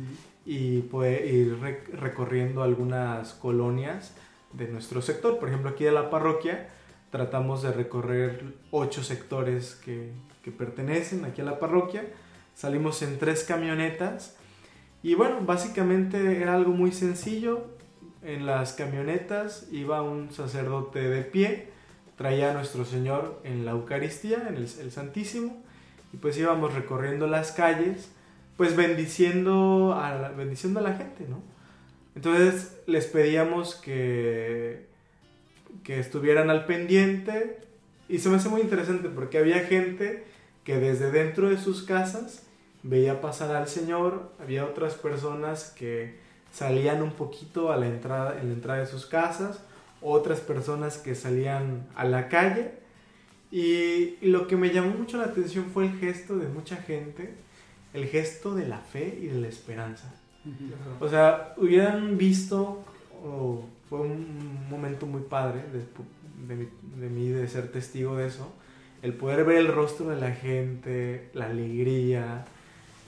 y 0.45 0.79
pues, 0.83 1.29
ir 1.29 1.59
recorriendo 1.91 2.63
algunas 2.63 3.33
colonias 3.33 4.13
de 4.53 4.69
nuestro 4.69 5.01
sector. 5.01 5.39
Por 5.39 5.49
ejemplo, 5.49 5.71
aquí 5.71 5.83
de 5.83 5.91
la 5.91 6.09
parroquia 6.09 6.69
tratamos 7.11 7.61
de 7.61 7.73
recorrer 7.73 8.45
ocho 8.71 9.03
sectores 9.03 9.75
que, 9.83 10.11
que 10.43 10.51
pertenecen 10.51 11.25
aquí 11.25 11.41
a 11.41 11.43
la 11.43 11.59
parroquia. 11.59 12.05
Salimos 12.55 13.01
en 13.01 13.19
tres 13.19 13.43
camionetas 13.43 14.36
y 15.03 15.13
bueno, 15.15 15.41
básicamente 15.41 16.41
era 16.41 16.55
algo 16.55 16.71
muy 16.71 16.91
sencillo. 16.91 17.65
En 18.23 18.45
las 18.45 18.73
camionetas 18.73 19.67
iba 19.71 20.01
un 20.01 20.31
sacerdote 20.31 20.99
de 20.99 21.21
pie, 21.23 21.67
traía 22.17 22.51
a 22.51 22.53
nuestro 22.53 22.83
Señor 22.83 23.39
en 23.43 23.63
la 23.63 23.71
Eucaristía, 23.71 24.47
en 24.49 24.57
el, 24.57 24.91
Santísimo, 24.91 25.63
y 26.13 26.17
pues 26.17 26.37
íbamos 26.37 26.73
recorriendo 26.73 27.27
las 27.27 27.51
calles, 27.51 28.11
pues 28.57 28.75
bendiciendo 28.75 29.93
a 29.93 30.15
la, 30.15 30.29
bendiciendo 30.29 30.79
a 30.79 30.83
la 30.83 30.95
gente, 30.95 31.25
¿no? 31.29 31.41
Entonces 32.15 32.79
les 32.87 33.05
pedíamos 33.05 33.75
que, 33.75 34.87
que 35.83 35.99
estuvieran 35.99 36.49
al 36.49 36.65
pendiente 36.65 37.59
y 38.09 38.17
se 38.17 38.29
me 38.29 38.37
hace 38.37 38.49
muy 38.49 38.61
interesante 38.61 39.09
porque 39.09 39.37
había 39.37 39.59
gente 39.59 40.25
que 40.63 40.79
desde 40.79 41.11
dentro 41.11 41.49
de 41.49 41.57
sus 41.57 41.83
casas 41.83 42.46
veía 42.83 43.21
pasar 43.21 43.55
al 43.55 43.67
Señor, 43.67 44.31
había 44.39 44.65
otras 44.65 44.93
personas 44.95 45.73
que 45.77 46.19
salían 46.51 47.01
un 47.01 47.11
poquito 47.11 47.71
a 47.71 47.77
la 47.77 47.87
entrada, 47.87 48.39
en 48.39 48.47
la 48.47 48.53
entrada 48.53 48.79
de 48.79 48.85
sus 48.85 49.05
casas, 49.05 49.63
otras 50.01 50.39
personas 50.39 50.97
que 50.97 51.15
salían 51.15 51.87
a 51.95 52.05
la 52.05 52.29
calle 52.29 52.71
y, 53.51 54.17
y 54.21 54.27
lo 54.27 54.47
que 54.47 54.55
me 54.55 54.69
llamó 54.69 54.89
mucho 54.97 55.17
la 55.17 55.25
atención 55.25 55.65
fue 55.73 55.85
el 55.85 55.97
gesto 55.97 56.37
de 56.37 56.47
mucha 56.47 56.77
gente, 56.77 57.33
el 57.93 58.05
gesto 58.05 58.55
de 58.55 58.67
la 58.67 58.79
fe 58.79 59.19
y 59.21 59.27
de 59.27 59.41
la 59.41 59.47
esperanza. 59.47 60.13
O 60.99 61.09
sea, 61.09 61.53
hubieran 61.57 62.17
visto, 62.17 62.83
oh, 63.23 63.65
fue 63.89 63.99
un 63.99 64.67
momento 64.69 65.05
muy 65.05 65.21
padre 65.21 65.61
de, 65.73 66.55
de, 66.55 66.69
de, 66.97 67.09
mí 67.09 67.29
de 67.29 67.47
ser 67.47 67.71
testigo 67.71 68.15
de 68.15 68.27
eso, 68.27 68.53
el 69.01 69.13
poder 69.13 69.43
ver 69.43 69.57
el 69.57 69.67
rostro 69.67 70.09
de 70.09 70.15
la 70.15 70.31
gente, 70.31 71.29
la 71.33 71.47
alegría, 71.47 72.45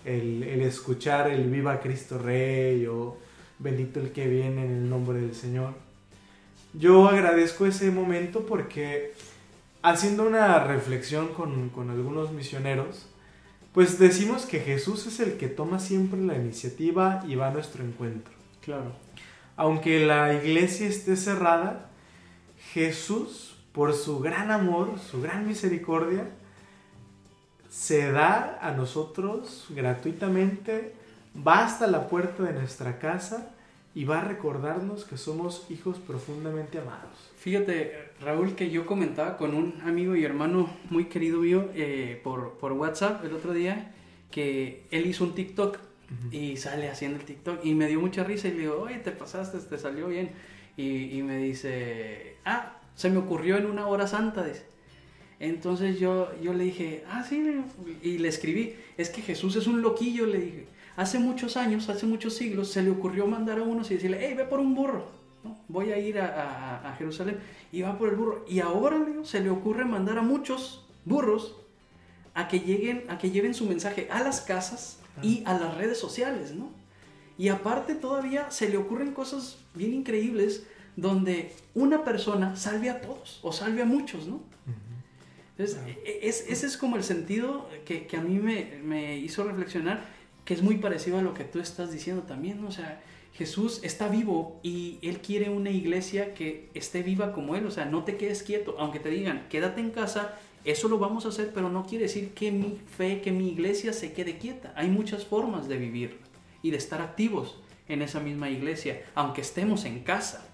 el, 0.06 0.44
el 0.44 0.62
escuchar 0.62 1.30
el 1.30 1.50
viva 1.50 1.80
Cristo 1.80 2.18
Rey 2.18 2.86
o 2.88 3.18
bendito 3.60 4.00
el 4.00 4.12
que 4.12 4.28
viene 4.28 4.66
en 4.66 4.72
el 4.72 4.90
nombre 4.90 5.20
del 5.20 5.36
Señor. 5.36 5.74
Yo 6.74 7.08
agradezco 7.08 7.66
ese 7.66 7.92
momento 7.92 8.46
porque 8.46 9.14
haciendo 9.82 10.28
una 10.28 10.64
reflexión 10.64 11.30
con, 11.30 11.70
con 11.70 11.90
algunos 11.90 12.32
misioneros, 12.32 13.08
pues 13.74 14.00
decimos 14.00 14.46
que 14.46 14.60
Jesús 14.60 15.08
es 15.08 15.20
el 15.20 15.38
que 15.38 15.48
toma 15.48 15.80
siempre 15.80 16.20
la 16.20 16.36
iniciativa 16.36 17.24
y 17.28 17.36
va 17.36 17.48
a 17.48 17.52
nuestro 17.52 17.84
encuentro. 17.84 18.34
Claro. 18.62 18.94
Aunque 19.56 20.06
la 20.06 20.34
iglesia 20.34 20.88
esté 20.88 21.16
cerrada, 21.16 21.90
Jesús, 22.74 23.56
por 23.74 23.94
su 23.94 24.20
gran 24.20 24.52
amor, 24.52 25.00
su 25.00 25.22
gran 25.22 25.48
misericordia, 25.48 26.30
se 27.70 28.12
da 28.12 28.58
a 28.62 28.72
nosotros 28.72 29.68
gratuitamente, 29.70 30.94
va 31.36 31.66
hasta 31.66 31.88
la 31.88 32.08
puerta 32.10 32.44
de 32.44 32.54
nuestra 32.54 33.00
casa 33.00 33.52
y 33.94 34.06
va 34.06 34.20
a 34.20 34.24
recordarnos 34.24 35.06
que 35.06 35.18
somos 35.18 35.66
hijos 35.70 35.98
profundamente 35.98 36.80
amados. 36.80 37.32
Fíjate, 37.38 38.12
Raúl, 38.22 38.56
que 38.56 38.70
yo 38.70 38.86
comentaba 38.86 39.38
con 39.38 39.54
un 39.54 39.80
amigo 39.86 40.16
y 40.16 40.26
hermano 40.26 40.70
muy 40.90 41.06
querido 41.06 41.40
mío 41.40 41.70
eh, 41.76 42.20
por, 42.24 42.58
por, 42.58 42.74
WhatsApp 42.74 43.24
el 43.24 43.34
otro 43.34 43.54
día 43.54 43.94
que 44.32 44.86
él 44.92 45.06
hizo 45.06 45.24
un 45.24 45.34
TikTok 45.34 45.76
uh 45.76 45.78
-huh. 45.78 46.34
y 46.34 46.58
sale 46.58 46.90
haciendo 46.90 47.20
el 47.20 47.26
TikTok 47.26 47.64
y 47.64 47.74
me 47.76 47.88
dio 47.88 48.00
mucha 48.00 48.24
risa 48.24 48.48
y 48.48 48.52
le 48.52 48.60
digo, 48.60 48.80
oye, 48.82 48.98
te 48.98 49.12
pasaste, 49.12 49.58
te 49.60 49.78
salió 49.78 50.08
bien. 50.08 50.32
Y, 50.76 51.18
y 51.18 51.24
me 51.24 51.38
dice, 51.38 52.38
ah, 52.46 52.78
se 52.96 53.10
me 53.10 53.18
ocurrió 53.18 53.58
en 53.58 53.66
una 53.66 53.88
hora 53.88 54.08
santa, 54.08 54.44
dice. 54.44 54.66
Entonces 55.40 56.00
yo, 56.00 56.30
yo 56.42 56.54
le 56.54 56.66
dije, 56.66 57.04
ah, 57.10 57.24
sí, 57.24 57.64
y 58.04 58.18
le 58.18 58.28
escribí, 58.28 58.76
es 58.98 59.10
que 59.10 59.22
Jesús 59.22 59.56
es 59.56 59.68
un 59.68 59.82
loquillo, 59.82 60.26
le 60.26 60.40
dije. 60.40 60.68
Hace 60.98 61.18
muchos 61.18 61.56
años, 61.56 61.88
hace 61.88 62.06
muchos 62.06 62.36
siglos, 62.36 62.72
se 62.72 62.84
le 62.84 62.90
ocurrió 62.90 63.26
mandar 63.26 63.60
a 63.60 63.64
unos 63.64 63.90
y 63.90 63.94
decirle, 63.96 64.18
hey, 64.22 64.34
ve 64.36 64.44
por 64.44 64.60
un 64.60 64.76
burro, 64.76 65.06
¿no? 65.46 65.58
voy 65.70 65.94
a 65.94 65.98
ir 65.98 66.20
a, 66.20 66.26
a, 66.26 66.90
a, 66.90 66.96
Jerusalén, 66.98 67.40
y 67.72 67.82
va 67.82 67.98
por 67.98 68.10
el 68.10 68.16
burro. 68.16 68.46
Y 68.50 68.60
ahora 68.60 69.00
se 69.24 69.40
le 69.40 69.50
ocurre 69.50 69.86
mandar 69.86 70.18
a 70.18 70.22
muchos 70.22 70.86
burros 71.06 71.56
a 72.34 72.50
que, 72.50 72.60
lleguen, 72.60 73.06
a 73.08 73.18
que 73.18 73.32
lleven 73.32 73.54
su 73.54 73.66
mensaje 73.66 74.10
a 74.12 74.22
las 74.22 74.42
casas 74.42 75.00
y 75.22 75.44
a 75.46 75.58
las 75.58 75.76
redes 75.78 75.98
sociales, 75.98 76.54
¿no? 76.54 76.70
Y 77.38 77.48
aparte 77.48 77.96
todavía 77.96 78.52
se 78.52 78.68
le 78.68 78.78
ocurren 78.78 79.14
cosas 79.14 79.58
bien 79.74 79.94
increíbles 79.94 80.64
donde 80.98 81.54
una 81.74 82.04
persona 82.04 82.58
salve 82.58 82.90
a 82.90 83.00
todos 83.00 83.40
o 83.42 83.54
salve 83.54 83.82
a 83.82 83.86
muchos, 83.86 84.28
¿no? 84.28 84.42
Entonces, 85.60 85.78
es, 86.22 86.46
ese 86.48 86.68
es 86.68 86.78
como 86.78 86.96
el 86.96 87.04
sentido 87.04 87.68
que, 87.84 88.08
que 88.08 88.16
a 88.16 88.22
mí 88.22 88.40
me, 88.40 88.80
me, 88.82 89.18
hizo 89.18 89.44
reflexionar, 89.44 90.06
que 90.46 90.54
es 90.54 90.62
muy 90.62 90.78
parecido 90.78 91.20
a 91.20 91.22
lo 91.22 91.34
que 91.34 91.44
tú 91.44 91.60
estás 91.60 91.92
diciendo 91.92 92.24
también, 92.24 92.62
¿no? 92.62 92.70
O 92.70 92.72
sea, 92.72 93.02
Jesús 93.34 93.82
está 93.84 94.08
vivo 94.08 94.62
y 94.64 95.00
Él 95.02 95.20
quiere 95.20 95.50
una 95.50 95.70
iglesia 95.70 96.34
que 96.34 96.70
esté 96.74 97.04
viva 97.04 97.34
como 97.34 97.58
Él, 97.58 97.66
o 97.66 97.72
sea, 97.72 97.84
no 97.84 98.06
te 98.06 98.16
quedes 98.16 98.42
quieto, 98.42 98.78
aunque 98.80 99.00
te 99.02 99.10
digan, 99.10 99.48
quédate 99.50 99.82
en 99.82 99.92
casa, 99.92 100.40
eso 100.64 100.88
lo 100.88 100.98
vamos 100.98 101.26
a 101.26 101.30
hacer, 101.30 101.52
pero 101.54 101.70
no 101.70 101.86
quiere 101.86 102.06
decir 102.06 102.34
que 102.34 102.54
mi 102.54 102.80
fe, 102.98 103.20
que 103.20 103.34
mi 103.34 103.50
iglesia 103.50 103.92
se 103.92 104.14
quede 104.14 104.38
quieta. 104.38 104.72
Hay 104.78 104.90
muchas 104.90 105.26
formas 105.26 105.68
de 105.68 105.78
vivir 105.78 106.20
y 106.62 106.72
de 106.72 106.78
estar 106.78 107.02
activos 107.02 107.60
en 107.90 108.02
esa 108.02 108.22
misma 108.22 108.50
iglesia, 108.50 109.04
aunque 109.14 109.42
estemos 109.42 109.84
en 109.84 110.04
casa, 110.04 110.48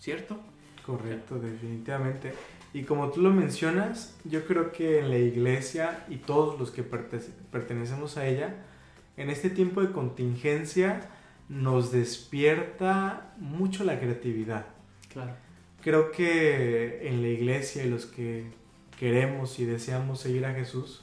¿cierto? 0.00 0.36
Correcto, 0.84 1.38
definitivamente. 1.38 2.32
Y 2.72 2.82
como 2.82 3.10
tú 3.10 3.22
lo 3.22 3.30
mencionas, 3.30 4.16
yo 4.24 4.44
creo 4.44 4.72
que 4.72 5.00
en 5.00 5.10
la 5.10 5.18
iglesia 5.18 6.04
y 6.08 6.16
todos 6.16 6.58
los 6.58 6.70
que 6.70 6.82
pertenecemos 6.82 8.16
a 8.16 8.26
ella, 8.26 8.54
en 9.16 9.30
este 9.30 9.50
tiempo 9.50 9.80
de 9.80 9.90
contingencia 9.90 11.08
nos 11.48 11.90
despierta 11.92 13.34
mucho 13.38 13.84
la 13.84 13.98
creatividad. 13.98 14.66
Claro. 15.12 15.32
Creo 15.82 16.12
que 16.12 17.08
en 17.08 17.22
la 17.22 17.28
iglesia 17.28 17.84
y 17.84 17.90
los 17.90 18.06
que 18.06 18.44
queremos 18.98 19.58
y 19.58 19.64
deseamos 19.64 20.20
seguir 20.20 20.44
a 20.44 20.52
Jesús, 20.52 21.02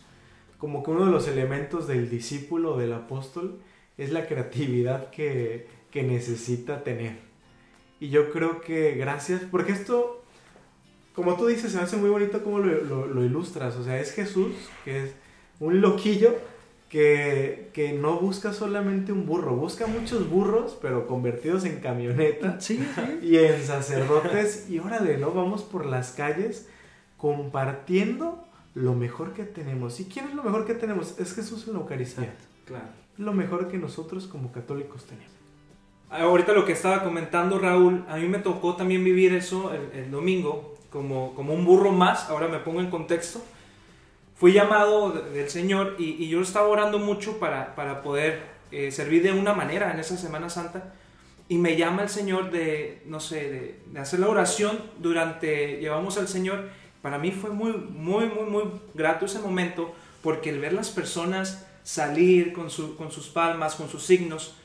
como 0.58 0.84
que 0.84 0.92
uno 0.92 1.06
de 1.06 1.12
los 1.12 1.28
elementos 1.28 1.88
del 1.88 2.10
discípulo, 2.10 2.78
del 2.78 2.94
apóstol, 2.94 3.60
es 3.98 4.12
la 4.12 4.28
creatividad 4.28 5.10
que, 5.10 5.68
que 5.92 6.04
necesita 6.04 6.84
tener. 6.84 7.18
Y 8.00 8.10
yo 8.10 8.32
creo 8.32 8.62
que 8.62 8.96
gracias, 8.96 9.42
porque 9.50 9.72
esto 9.72 10.25
como 11.16 11.38
tú 11.38 11.48
dices, 11.48 11.72
se 11.72 11.78
me 11.78 11.84
hace 11.84 11.96
muy 11.96 12.10
bonito 12.10 12.44
cómo 12.44 12.60
lo, 12.60 12.84
lo, 12.84 13.08
lo, 13.08 13.24
ilustras. 13.24 13.78
O 13.78 13.84
sea, 13.84 14.00
es 14.00 14.12
Jesús, 14.12 14.54
que 14.84 15.06
es 15.06 15.12
un 15.62 15.80
loquillo 15.80 16.36
que, 16.90 17.70
que, 17.74 17.94
no 17.94 18.20
busca 18.20 18.52
solamente 18.52 19.14
un 19.14 19.26
burro, 19.26 19.56
busca 19.56 19.88
muchos 19.88 20.30
burros, 20.30 20.78
pero 20.82 21.08
convertidos 21.08 21.64
en 21.64 21.80
camioneta 21.80 22.60
sí, 22.60 22.86
sí. 22.96 23.28
y 23.28 23.38
en 23.38 23.64
sacerdotes. 23.64 24.70
Y 24.70 24.80
órale, 24.80 25.18
¿no? 25.18 25.32
Vamos 25.32 25.64
por 25.64 25.86
las 25.86 26.12
calles 26.12 26.68
compartiendo 27.18 28.44
lo 28.74 28.94
mejor 28.94 29.34
que 29.34 29.46
tenemos. 29.46 30.02
¿Y 30.02 30.06
quién 30.06 30.28
es 30.28 30.36
lo 30.36 30.44
mejor 30.44 30.66
que 30.66 30.74
tenemos? 30.74 31.18
Es 31.18 31.34
Jesús 31.34 31.66
en 31.68 31.74
la 31.76 31.80
Eucaristía. 31.80 32.34
Claro. 32.66 32.86
Lo 33.18 33.32
mejor 33.32 33.70
que 33.70 33.78
nosotros 33.78 34.28
como 34.28 34.52
católicos 34.52 35.06
tenemos. 35.06 35.32
Ahorita 36.10 36.52
lo 36.52 36.66
que 36.66 36.74
estaba 36.74 37.04
comentando 37.04 37.58
Raúl, 37.58 38.04
a 38.10 38.18
mí 38.18 38.28
me 38.28 38.40
tocó 38.40 38.76
también 38.76 39.04
vivir 39.04 39.34
eso 39.34 39.74
el, 39.74 40.00
el 40.00 40.12
domingo 40.12 40.75
como, 40.96 41.36
como 41.36 41.54
un 41.54 41.66
burro 41.66 41.92
más, 41.92 42.30
ahora 42.30 42.48
me 42.48 42.60
pongo 42.60 42.80
en 42.80 42.90
contexto. 42.90 43.44
Fui 44.38 44.54
llamado 44.54 45.12
del 45.12 45.50
Señor 45.50 45.98
y, 46.00 46.30
yo 46.30 46.42
estaba 46.42 46.70
orando 46.70 47.00
mucho 47.00 47.38
para, 47.38 47.76
para 47.76 48.02
poder 48.02 48.44
eh, 48.72 48.92
servir 48.94 49.22
de 49.22 49.34
una 49.34 49.54
manera 49.54 49.92
en 49.92 50.00
esa 50.00 50.16
Semana 50.16 50.50
Santa. 50.50 50.94
Y 51.50 51.58
me 51.58 51.76
llama 51.76 52.04
el 52.04 52.08
Señor 52.08 52.50
de, 52.50 53.04
no 53.08 53.20
sé, 53.20 53.82
de, 53.92 54.00
hacer 54.00 54.22
la 54.22 54.30
oración 54.30 54.80
durante, 55.00 55.82
llevamos 55.82 56.18
al 56.18 56.30
Señor. 56.30 56.70
Para 57.02 57.18
mí 57.18 57.32
fue 57.32 57.50
muy, 57.50 57.74
muy, 57.74 58.28
muy, 58.28 58.50
muy 58.50 58.64
grato 58.94 59.26
ese 59.26 59.40
momento 59.40 59.94
porque 60.24 60.50
el 60.50 60.62
ver 60.62 60.72
las 60.72 60.92
personas 60.92 61.68
salir 61.84 62.54
con, 62.54 62.70
su, 62.70 62.96
con 62.96 63.12
sus 63.12 63.28
palmas, 63.28 63.76
con 63.76 63.90
sus 63.90 64.04
signos, 64.04 64.56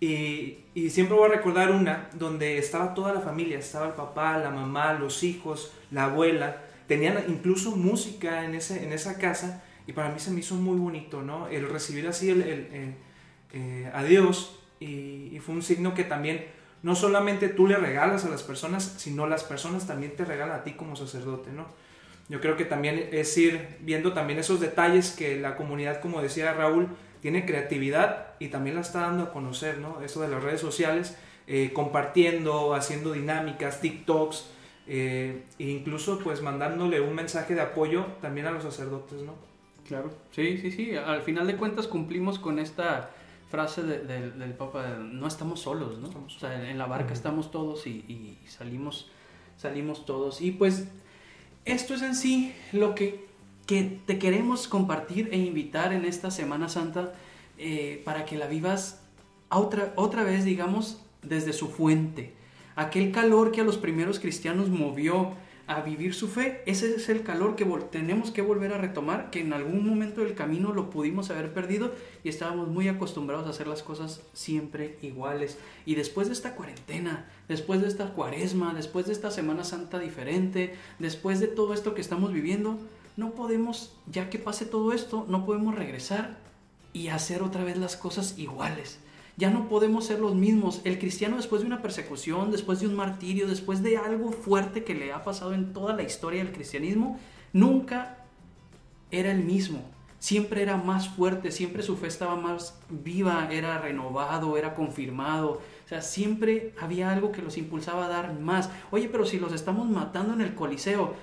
y, 0.00 0.56
siempre 0.88 1.14
voy 1.14 1.28
a 1.28 1.34
recordar 1.34 1.70
una 1.72 2.08
donde 2.14 2.56
estaba 2.56 2.94
toda 2.94 3.12
la 3.12 3.20
familia, 3.20 3.58
estaba 3.58 3.86
el 3.86 3.92
papá, 3.92 4.38
la 4.38 4.50
mamá, 4.50 4.94
los 4.94 5.22
hijos, 5.22 5.72
la 5.90 6.04
abuela, 6.04 6.62
tenían 6.86 7.22
incluso 7.28 7.76
música 7.76 8.44
en, 8.44 8.54
ese, 8.54 8.82
en 8.82 8.92
esa 8.92 9.18
casa 9.18 9.62
y 9.86 9.92
para 9.92 10.08
mí 10.08 10.18
se 10.18 10.30
me 10.30 10.40
hizo 10.40 10.54
muy 10.54 10.78
bonito, 10.78 11.22
¿no? 11.22 11.48
El 11.48 11.68
recibir 11.68 12.08
así 12.08 12.30
el, 12.30 12.42
el, 12.42 12.48
el 12.72 12.94
eh, 13.52 13.90
a 13.92 14.02
Dios 14.02 14.58
y, 14.80 15.28
y, 15.32 15.38
fue 15.40 15.54
un 15.54 15.62
signo 15.62 15.92
que 15.92 16.04
también 16.04 16.46
no 16.82 16.94
solamente 16.94 17.48
tú 17.48 17.66
le 17.66 17.76
regalas 17.76 18.24
a 18.24 18.30
las 18.30 18.42
personas, 18.42 18.94
sino 18.96 19.26
las 19.26 19.44
personas 19.44 19.86
también 19.86 20.16
te 20.16 20.24
regalan 20.24 20.60
a 20.60 20.64
ti 20.64 20.72
como 20.72 20.96
sacerdote, 20.96 21.50
¿no? 21.52 21.66
Yo 22.30 22.40
creo 22.40 22.56
que 22.56 22.64
también 22.64 23.08
es 23.12 23.36
ir 23.36 23.76
viendo 23.80 24.12
también 24.12 24.38
esos 24.38 24.60
detalles 24.60 25.10
que 25.10 25.38
la 25.38 25.56
comunidad, 25.56 26.00
como 26.00 26.22
decía 26.22 26.52
Raúl, 26.54 26.88
tiene 27.20 27.44
creatividad 27.46 28.34
y 28.38 28.48
también 28.48 28.76
la 28.76 28.82
está 28.82 29.00
dando 29.00 29.24
a 29.24 29.32
conocer, 29.32 29.78
¿no? 29.78 30.00
Eso 30.02 30.20
de 30.20 30.28
las 30.28 30.42
redes 30.42 30.60
sociales 30.60 31.16
eh, 31.46 31.72
compartiendo, 31.72 32.74
haciendo 32.74 33.12
dinámicas, 33.12 33.80
TikToks, 33.80 34.46
eh, 34.86 35.44
e 35.58 35.64
incluso 35.64 36.18
pues 36.18 36.42
mandándole 36.42 37.00
un 37.00 37.14
mensaje 37.14 37.54
de 37.54 37.60
apoyo 37.60 38.06
también 38.20 38.46
a 38.46 38.50
los 38.50 38.62
sacerdotes, 38.62 39.22
¿no? 39.22 39.34
Claro, 39.86 40.10
sí, 40.30 40.58
sí, 40.58 40.70
sí. 40.70 40.94
Al 40.96 41.22
final 41.22 41.46
de 41.46 41.56
cuentas 41.56 41.86
cumplimos 41.86 42.38
con 42.38 42.58
esta 42.58 43.10
frase 43.50 43.82
del 43.82 44.54
Papa, 44.54 44.98
no 45.02 45.26
estamos 45.26 45.60
solos, 45.60 45.98
¿no? 45.98 46.08
o 46.08 46.30
sea, 46.30 46.70
en 46.70 46.78
la 46.78 46.86
barca 46.86 47.12
estamos 47.12 47.50
todos 47.50 47.88
y, 47.88 48.04
y, 48.06 48.38
salimos, 48.46 49.10
salimos 49.56 50.06
todos. 50.06 50.40
Y 50.40 50.52
pues 50.52 50.86
esto 51.64 51.94
es 51.94 52.02
en 52.02 52.14
sí 52.14 52.54
lo 52.72 52.94
que, 52.94 53.26
que 53.70 54.00
te 54.04 54.18
queremos 54.18 54.66
compartir 54.66 55.28
e 55.30 55.38
invitar 55.38 55.92
en 55.92 56.04
esta 56.04 56.32
Semana 56.32 56.68
Santa 56.68 57.12
eh, 57.56 58.02
para 58.04 58.24
que 58.24 58.36
la 58.36 58.48
vivas 58.48 59.00
otra, 59.48 59.92
otra 59.94 60.24
vez, 60.24 60.44
digamos, 60.44 61.00
desde 61.22 61.52
su 61.52 61.68
fuente. 61.68 62.34
Aquel 62.74 63.12
calor 63.12 63.52
que 63.52 63.60
a 63.60 63.64
los 63.64 63.78
primeros 63.78 64.18
cristianos 64.18 64.70
movió 64.70 65.34
a 65.68 65.82
vivir 65.82 66.14
su 66.14 66.26
fe, 66.26 66.64
ese 66.66 66.96
es 66.96 67.08
el 67.10 67.22
calor 67.22 67.54
que 67.54 67.64
tenemos 67.92 68.32
que 68.32 68.42
volver 68.42 68.72
a 68.72 68.78
retomar, 68.78 69.30
que 69.30 69.38
en 69.38 69.52
algún 69.52 69.88
momento 69.88 70.22
del 70.22 70.34
camino 70.34 70.72
lo 70.72 70.90
pudimos 70.90 71.30
haber 71.30 71.54
perdido 71.54 71.94
y 72.24 72.28
estábamos 72.28 72.66
muy 72.66 72.88
acostumbrados 72.88 73.46
a 73.46 73.50
hacer 73.50 73.68
las 73.68 73.84
cosas 73.84 74.20
siempre 74.32 74.98
iguales. 75.00 75.58
Y 75.86 75.94
después 75.94 76.26
de 76.26 76.32
esta 76.32 76.56
cuarentena, 76.56 77.30
después 77.46 77.82
de 77.82 77.86
esta 77.86 78.06
cuaresma, 78.14 78.74
después 78.74 79.06
de 79.06 79.12
esta 79.12 79.30
Semana 79.30 79.62
Santa 79.62 80.00
diferente, 80.00 80.74
después 80.98 81.38
de 81.38 81.46
todo 81.46 81.72
esto 81.72 81.94
que 81.94 82.00
estamos 82.00 82.32
viviendo, 82.32 82.80
no 83.16 83.32
podemos, 83.32 83.92
ya 84.10 84.30
que 84.30 84.38
pase 84.38 84.66
todo 84.66 84.92
esto, 84.92 85.26
no 85.28 85.44
podemos 85.44 85.74
regresar 85.74 86.38
y 86.92 87.08
hacer 87.08 87.42
otra 87.42 87.64
vez 87.64 87.76
las 87.76 87.96
cosas 87.96 88.38
iguales 88.38 88.98
ya 89.40 89.50
no 89.50 89.68
podemos 89.70 90.04
ser 90.04 90.20
los 90.20 90.34
mismos. 90.34 90.82
El 90.84 90.98
cristiano 90.98 91.36
después 91.36 91.62
de 91.62 91.66
una 91.66 91.80
persecución, 91.80 92.50
después 92.50 92.80
de 92.80 92.86
un 92.86 92.94
martirio, 92.94 93.48
después 93.48 93.82
de 93.82 93.96
algo 93.96 94.32
fuerte 94.32 94.84
que 94.84 94.94
le 94.94 95.12
ha 95.12 95.24
pasado 95.24 95.54
en 95.54 95.72
toda 95.72 95.94
la 95.94 96.02
historia 96.02 96.44
del 96.44 96.52
cristianismo, 96.52 97.18
nunca 97.54 98.18
era 99.10 99.32
el 99.32 99.42
mismo. 99.42 99.82
Siempre 100.18 100.60
era 100.60 100.76
más 100.76 101.08
fuerte, 101.08 101.50
siempre 101.50 101.82
su 101.82 101.96
fe 101.96 102.06
estaba 102.06 102.36
más 102.36 102.78
viva, 102.90 103.48
era 103.50 103.78
renovado, 103.78 104.58
era 104.58 104.74
confirmado. 104.74 105.62
O 105.86 105.88
sea, 105.88 106.02
siempre 106.02 106.74
había 106.78 107.10
algo 107.10 107.32
que 107.32 107.40
los 107.40 107.56
impulsaba 107.56 108.04
a 108.04 108.08
dar 108.08 108.38
más. 108.38 108.68
Oye, 108.90 109.08
pero 109.08 109.24
si 109.24 109.38
los 109.38 109.54
estamos 109.54 109.88
matando 109.88 110.34
en 110.34 110.42
el 110.42 110.54
Coliseo, 110.54 111.14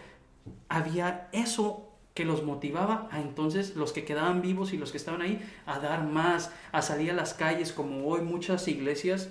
había 0.70 1.30
eso 1.32 1.84
que 2.14 2.26
los 2.26 2.44
motivaba 2.44 3.08
a 3.12 3.22
entonces 3.22 3.76
los 3.76 3.94
que 3.94 4.04
quedaban 4.04 4.42
vivos 4.42 4.74
y 4.74 4.78
los 4.78 4.92
que 4.92 4.98
estaban 4.98 5.22
ahí 5.22 5.40
a 5.68 5.80
dar 5.80 6.04
más, 6.04 6.52
a 6.72 6.82
salir 6.82 7.12
a 7.12 7.14
las 7.14 7.36
calles 7.36 7.72
como 7.72 8.08
hoy 8.08 8.22
muchas 8.22 8.68
iglesias 8.68 9.30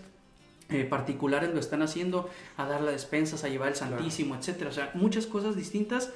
eh, 0.69 0.85
particulares 0.85 1.55
lo 1.55 1.61
están 1.61 1.83
haciendo, 1.83 2.29
a 2.57 2.67
dar 2.67 2.83
las 2.83 2.93
despensas, 2.93 3.45
a 3.45 3.49
llevar 3.49 3.69
el 3.69 3.77
Santísimo, 3.77 4.35
etcétera. 4.35 4.71
O 4.71 4.73
sea, 4.73 4.91
muchas 4.95 5.27
cosas 5.27 5.55
distintas, 5.55 6.13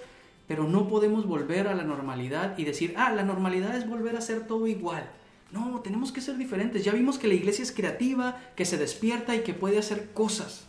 pero 0.48 0.64
no 0.64 0.88
podemos 0.88 1.26
volver 1.26 1.68
a 1.68 1.74
la 1.74 1.84
normalidad 1.84 2.58
y 2.58 2.64
decir, 2.64 2.94
ah, 2.96 3.12
la 3.12 3.22
normalidad 3.22 3.76
es 3.76 3.88
volver 3.88 4.16
a 4.16 4.18
hacer 4.18 4.48
todo 4.48 4.66
igual. 4.66 5.08
No, 5.52 5.80
tenemos 5.80 6.10
que 6.10 6.20
ser 6.20 6.36
diferentes. 6.36 6.84
Ya 6.84 6.92
vimos 6.92 7.18
que 7.18 7.28
la 7.28 7.34
iglesia 7.34 7.62
es 7.62 7.70
creativa, 7.70 8.40
que 8.56 8.64
se 8.64 8.76
despierta 8.76 9.36
y 9.36 9.40
que 9.40 9.54
puede 9.54 9.78
hacer 9.78 10.10
cosas. 10.12 10.66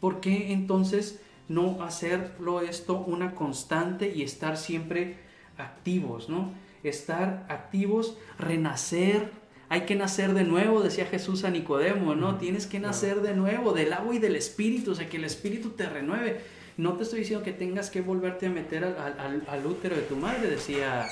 ¿Por 0.00 0.20
qué 0.20 0.52
entonces 0.52 1.20
no 1.50 1.82
hacerlo 1.82 2.60
esto 2.60 2.96
una 2.96 3.34
constante 3.34 4.12
y 4.14 4.22
estar 4.22 4.56
siempre 4.56 5.16
activos, 5.58 6.28
¿no? 6.28 6.54
Estar 6.84 7.44
activos, 7.48 8.16
renacer. 8.38 9.32
Hay 9.68 9.80
que 9.80 9.96
nacer 9.96 10.32
de 10.32 10.44
nuevo, 10.44 10.80
decía 10.80 11.06
Jesús 11.06 11.42
a 11.42 11.50
Nicodemo, 11.50 12.14
¿no? 12.14 12.38
Tienes 12.38 12.68
que 12.68 12.78
nacer 12.78 13.20
de 13.20 13.34
nuevo, 13.34 13.72
del 13.72 13.92
agua 13.92 14.14
y 14.14 14.20
del 14.20 14.36
espíritu, 14.36 14.92
o 14.92 14.94
sea, 14.94 15.08
que 15.08 15.16
el 15.16 15.24
espíritu 15.24 15.70
te 15.70 15.88
renueve. 15.88 16.40
No 16.76 16.92
te 16.92 17.02
estoy 17.02 17.18
diciendo 17.18 17.44
que 17.44 17.52
tengas 17.52 17.90
que 17.90 18.00
volverte 18.00 18.46
a 18.46 18.50
meter 18.50 18.84
al, 18.84 19.66
útero 19.66 19.96
de 19.96 20.02
tu 20.02 20.14
madre, 20.14 20.48
decía, 20.48 21.08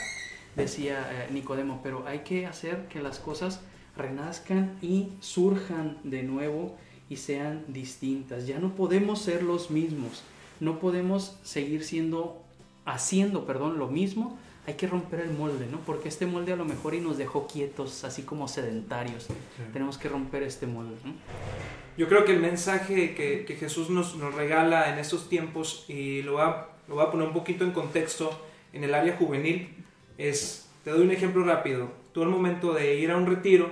decía 0.54 1.04
eh, 1.10 1.32
Nicodemo, 1.32 1.80
pero 1.82 2.06
hay 2.06 2.20
que 2.20 2.46
hacer 2.46 2.86
que 2.86 3.02
las 3.02 3.18
cosas 3.18 3.60
renazcan 3.96 4.78
y 4.82 5.14
surjan 5.18 5.98
de 6.04 6.22
nuevo 6.22 6.76
y 7.10 7.16
sean 7.16 7.64
distintas. 7.68 8.46
Ya 8.46 8.58
no 8.58 8.74
podemos 8.74 9.20
ser 9.20 9.42
los 9.42 9.70
mismos, 9.70 10.22
no 10.60 10.78
podemos 10.78 11.36
seguir 11.42 11.84
siendo 11.84 12.42
haciendo, 12.84 13.44
perdón, 13.44 13.78
lo 13.78 13.88
mismo, 13.88 14.38
hay 14.66 14.74
que 14.74 14.86
romper 14.86 15.20
el 15.20 15.30
molde, 15.30 15.66
¿no? 15.70 15.78
Porque 15.80 16.08
este 16.08 16.26
molde 16.26 16.52
a 16.52 16.56
lo 16.56 16.64
mejor 16.64 16.94
y 16.94 17.00
nos 17.00 17.16
dejó 17.16 17.46
quietos, 17.46 18.04
así 18.04 18.22
como 18.22 18.48
sedentarios. 18.48 19.26
Tenemos 19.72 19.96
que 19.96 20.08
romper 20.08 20.42
este 20.42 20.66
molde, 20.66 20.96
¿no? 21.04 21.12
Yo 21.96 22.08
creo 22.08 22.24
que 22.24 22.32
el 22.32 22.40
mensaje 22.40 23.14
que, 23.14 23.44
que 23.46 23.56
Jesús 23.56 23.90
nos, 23.90 24.16
nos, 24.16 24.34
regala 24.34 24.92
en 24.92 24.98
estos 24.98 25.28
tiempos, 25.28 25.84
y 25.88 26.22
lo 26.22 26.34
va, 26.34 26.70
lo 26.86 26.96
va 26.96 27.04
a 27.04 27.10
poner 27.10 27.28
un 27.28 27.34
poquito 27.34 27.64
en 27.64 27.72
contexto 27.72 28.30
en 28.72 28.84
el 28.84 28.94
área 28.94 29.16
juvenil, 29.16 29.74
es, 30.18 30.68
te 30.84 30.90
doy 30.90 31.00
un 31.00 31.10
ejemplo 31.10 31.44
rápido, 31.44 31.90
tú 32.12 32.22
al 32.22 32.28
momento 32.28 32.74
de 32.74 32.96
ir 32.96 33.10
a 33.10 33.16
un 33.16 33.26
retiro, 33.26 33.70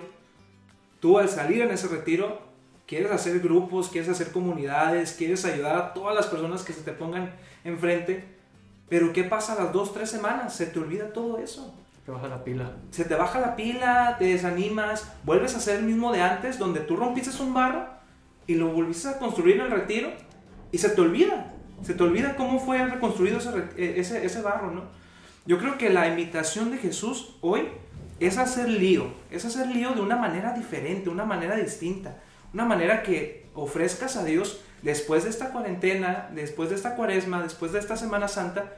tú 1.00 1.18
al 1.18 1.28
salir 1.28 1.62
en 1.62 1.70
ese 1.70 1.88
retiro, 1.88 2.40
quieres 2.86 3.10
hacer 3.10 3.40
grupos, 3.40 3.88
quieres 3.88 4.10
hacer 4.10 4.32
comunidades, 4.32 5.12
quieres 5.12 5.44
ayudar 5.44 5.76
a 5.76 5.94
todas 5.94 6.14
las 6.14 6.26
personas 6.26 6.62
que 6.62 6.72
se 6.72 6.82
te 6.82 6.92
pongan 6.92 7.32
enfrente, 7.64 8.24
pero 8.88 9.12
¿qué 9.12 9.24
pasa 9.24 9.54
a 9.54 9.64
las 9.64 9.72
dos, 9.72 9.92
tres 9.92 10.10
semanas? 10.10 10.54
Se 10.54 10.66
te 10.66 10.78
olvida 10.78 11.12
todo 11.12 11.38
eso. 11.38 11.74
Te 12.04 12.12
baja 12.12 12.28
la 12.28 12.44
pila. 12.44 12.72
Se 12.92 13.04
te 13.04 13.16
baja 13.16 13.40
la 13.40 13.56
pila, 13.56 14.16
te 14.18 14.26
desanimas, 14.26 15.12
vuelves 15.24 15.54
a 15.54 15.58
hacer 15.58 15.80
el 15.80 15.84
mismo 15.84 16.12
de 16.12 16.22
antes, 16.22 16.58
donde 16.58 16.80
tú 16.80 16.96
rompiste 16.96 17.42
un 17.42 17.52
barro 17.52 17.84
y 18.46 18.54
lo 18.54 18.68
volviste 18.68 19.08
a 19.08 19.18
construir 19.18 19.56
en 19.56 19.62
el 19.62 19.72
retiro 19.72 20.10
y 20.70 20.78
se 20.78 20.90
te 20.90 21.00
olvida. 21.00 21.52
Se 21.82 21.94
te 21.94 22.02
olvida 22.04 22.36
cómo 22.36 22.60
fue 22.60 22.84
reconstruido 22.86 23.38
ese, 23.38 23.50
eh, 23.76 23.94
ese, 23.96 24.24
ese 24.24 24.40
barro, 24.40 24.70
¿no? 24.70 24.84
Yo 25.46 25.58
creo 25.58 25.78
que 25.78 25.90
la 25.90 26.08
invitación 26.08 26.70
de 26.70 26.78
Jesús 26.78 27.36
hoy 27.40 27.68
es 28.20 28.38
hacer 28.38 28.68
lío, 28.68 29.08
es 29.30 29.44
hacer 29.44 29.66
lío 29.68 29.92
de 29.92 30.00
una 30.00 30.16
manera 30.16 30.52
diferente, 30.52 31.10
una 31.10 31.24
manera 31.24 31.56
distinta, 31.56 32.16
una 32.52 32.64
manera 32.64 33.02
que 33.02 33.46
ofrezcas 33.54 34.16
a 34.16 34.24
Dios 34.24 34.60
después 34.82 35.24
de 35.24 35.30
esta 35.30 35.50
cuarentena, 35.50 36.30
después 36.34 36.70
de 36.70 36.76
esta 36.76 36.96
cuaresma, 36.96 37.42
después 37.42 37.72
de 37.72 37.78
esta 37.78 37.96
Semana 37.96 38.28
Santa, 38.28 38.72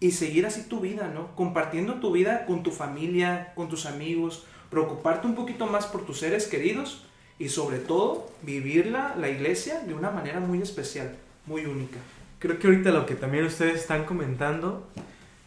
y 0.00 0.12
seguir 0.12 0.46
así 0.46 0.62
tu 0.62 0.80
vida, 0.80 1.10
¿no? 1.14 1.34
Compartiendo 1.36 1.94
tu 1.94 2.10
vida 2.10 2.44
con 2.46 2.62
tu 2.62 2.72
familia, 2.72 3.52
con 3.54 3.68
tus 3.68 3.86
amigos, 3.86 4.44
preocuparte 4.70 5.26
un 5.26 5.34
poquito 5.34 5.66
más 5.66 5.86
por 5.86 6.04
tus 6.04 6.18
seres 6.18 6.46
queridos 6.46 7.04
y 7.38 7.50
sobre 7.50 7.78
todo 7.78 8.30
vivirla, 8.42 9.14
la 9.16 9.28
iglesia, 9.28 9.80
de 9.80 9.94
una 9.94 10.10
manera 10.10 10.40
muy 10.40 10.60
especial, 10.60 11.14
muy 11.46 11.66
única. 11.66 11.98
Creo 12.38 12.58
que 12.58 12.66
ahorita 12.66 12.90
lo 12.90 13.06
que 13.06 13.14
también 13.14 13.44
ustedes 13.44 13.76
están 13.76 14.04
comentando 14.04 14.88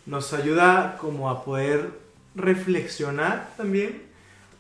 nos 0.06 0.32
ayuda 0.32 0.98
como 1.02 1.30
a 1.30 1.44
poder 1.44 1.90
reflexionar 2.36 3.50
también 3.58 4.04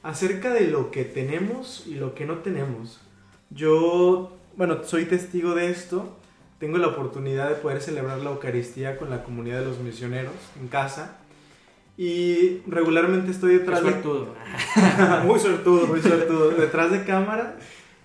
acerca 0.06 0.54
de 0.54 0.68
lo 0.68 0.92
que 0.92 1.04
tenemos 1.04 1.84
y 1.88 1.96
lo 1.96 2.14
que 2.14 2.26
no 2.26 2.36
tenemos. 2.40 3.02
Yo 3.50 4.38
bueno, 4.56 4.84
soy 4.84 5.06
testigo 5.06 5.54
de 5.54 5.70
esto. 5.70 6.16
Tengo 6.60 6.78
la 6.78 6.88
oportunidad 6.88 7.50
de 7.50 7.56
poder 7.56 7.82
celebrar 7.82 8.20
la 8.20 8.30
Eucaristía 8.30 8.98
con 8.98 9.10
la 9.10 9.24
comunidad 9.24 9.60
de 9.60 9.66
los 9.66 9.80
misioneros 9.80 10.34
en 10.60 10.68
casa. 10.68 11.18
Y 11.98 12.62
regularmente 12.68 13.32
estoy 13.32 13.58
detrás 13.58 13.84
de... 13.84 13.92
muy 15.26 15.40
suertudo, 15.40 15.88
muy 15.88 16.02
suertudo. 16.02 16.52
detrás 16.52 16.92
de 16.92 17.04
cámara. 17.04 17.58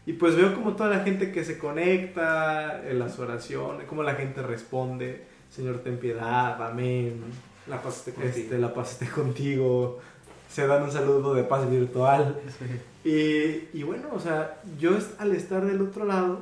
Y 0.07 0.15
pues 0.15 0.35
veo 0.35 0.55
como 0.55 0.75
toda 0.75 0.91
la 0.91 1.05
gente 1.05 1.31
que 1.31 1.45
se 1.45 1.59
conecta 1.59 2.83
en 2.89 2.99
las 2.99 3.19
oraciones, 3.19 3.87
cómo 3.87 4.03
la 4.03 4.15
gente 4.15 4.43
responde. 4.43 5.25
Señor, 5.51 5.81
ten 5.81 5.99
piedad, 5.99 6.61
amén. 6.63 7.23
La 7.69 7.81
paz 7.81 7.99
esté 7.99 8.13
contigo. 8.13 8.37
Este, 8.37 8.59
la 8.59 8.75
paz 8.75 8.93
esté 8.93 9.09
contigo. 9.09 10.01
Se 10.51 10.67
dan 10.67 10.83
un 10.83 10.91
saludo 10.91 11.35
de 11.35 11.45
paz 11.45 11.71
virtual. 11.71 12.41
Y, 13.05 13.83
bueno, 13.83 14.09
o 14.13 14.21
sea, 14.21 14.61
yo 14.79 14.99
al 15.19 15.35
estar 15.35 15.65
del 15.65 15.81
otro 15.81 16.05
lado, 16.05 16.41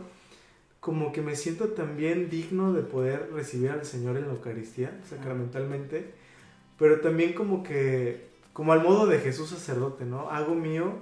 como 0.81 1.12
que 1.12 1.21
me 1.21 1.37
siento 1.37 1.68
también 1.68 2.31
digno 2.31 2.73
de 2.73 2.83
poder 2.83 3.31
recibir 3.33 3.71
al 3.71 3.85
Señor 3.85 4.16
en 4.16 4.27
la 4.27 4.33
Eucaristía, 4.33 4.99
sacramentalmente, 5.09 6.14
pero 6.79 7.01
también 7.01 7.35
como 7.35 7.62
que, 7.62 8.29
como 8.53 8.73
al 8.73 8.83
modo 8.83 9.07
de 9.07 9.18
Jesús 9.18 9.51
sacerdote, 9.51 10.05
¿no? 10.05 10.31
Hago 10.31 10.55
mío 10.55 10.92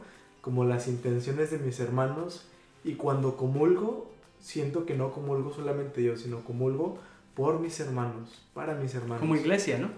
como 0.41 0.65
las 0.65 0.89
intenciones 0.89 1.51
de 1.51 1.59
mis 1.59 1.79
hermanos 1.81 2.49
y 2.85 2.95
cuando 2.95 3.37
comulgo, 3.37 4.11
siento 4.41 4.87
que 4.87 4.95
no 4.95 5.13
comulgo 5.13 5.53
solamente 5.53 6.03
yo, 6.03 6.17
sino 6.17 6.41
comulgo 6.41 6.99
por 7.35 7.61
mis 7.61 7.79
hermanos, 7.81 8.43
para 8.55 8.75
mis 8.75 8.95
hermanos. 8.95 9.21
Como 9.21 9.37
iglesia, 9.37 9.79
¿no? 9.79 9.91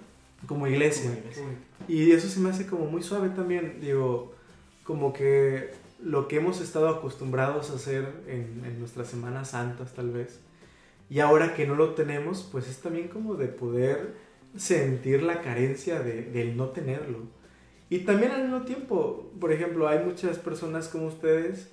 Como 0.46 0.66
iglesia. 0.66 1.10
Como 1.10 1.18
iglesia. 1.18 1.44
Y 1.88 2.10
eso 2.12 2.28
se 2.28 2.40
me 2.40 2.50
hace 2.50 2.66
como 2.66 2.86
muy 2.86 3.02
suave 3.02 3.30
también, 3.30 3.78
digo 3.80 4.34
como 4.84 5.12
que 5.12 5.70
lo 6.02 6.28
que 6.28 6.36
hemos 6.36 6.62
estado 6.62 6.88
acostumbrados 6.88 7.70
a 7.70 7.74
hacer 7.74 8.10
en, 8.26 8.78
nuestras 8.78 9.08
Semanas 9.08 9.50
Santas 9.50 9.92
tal 9.92 10.10
vez, 10.10 10.40
y 11.10 11.20
ahora 11.20 11.54
que 11.54 11.66
no 11.66 11.74
lo 11.74 11.94
tenemos, 11.94 12.48
pues 12.50 12.68
es 12.68 12.78
también 12.80 13.08
como 13.08 13.34
de 13.34 13.48
poder 13.48 14.14
sentir 14.56 15.22
la 15.22 15.42
carencia 15.42 16.00
de, 16.00 16.22
del 16.22 16.56
no 16.56 16.68
tenerlo. 16.68 17.18
Y 17.90 18.00
también 18.00 18.32
al 18.32 18.42
mismo 18.42 18.62
tiempo, 18.62 19.30
por 19.38 19.52
ejemplo, 19.52 19.88
hay 19.88 20.04
muchas 20.04 20.38
personas 20.38 20.88
como 20.88 21.06
ustedes 21.06 21.68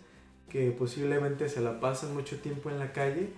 que 0.50 0.72
posiblemente 0.72 1.50
se 1.50 1.62
la 1.62 1.80
pasan 1.80 2.14
mucho 2.14 2.40
tiempo 2.40 2.70
en 2.70 2.80
la 2.80 2.94
calle, 2.94 3.30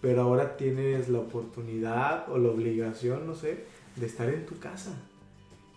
pero 0.00 0.22
ahora 0.22 0.56
tienes 0.56 1.08
la 1.08 1.20
oportunidad 1.20 2.30
o 2.30 2.38
la 2.38 2.50
obligación, 2.50 3.26
no 3.26 3.34
sé, 3.34 3.64
de 3.96 4.06
estar 4.06 4.28
en 4.28 4.46
tu 4.46 4.58
casa. 4.58 4.92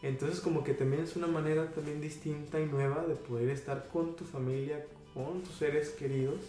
Entonces 0.02 0.40
como 0.40 0.64
que 0.64 0.74
también 0.74 1.04
es 1.04 1.16
una 1.16 1.28
manera 1.28 1.72
también 1.72 2.00
distinta 2.02 2.60
y 2.60 2.66
nueva 2.66 3.06
de 3.08 3.16
poder 3.16 3.50
estar 3.50 3.88
con 3.92 4.16
tu 4.16 4.24
familia, 4.26 4.86
con 5.14 5.42
tus 5.42 5.56
seres 5.56 5.90
queridos 5.90 6.40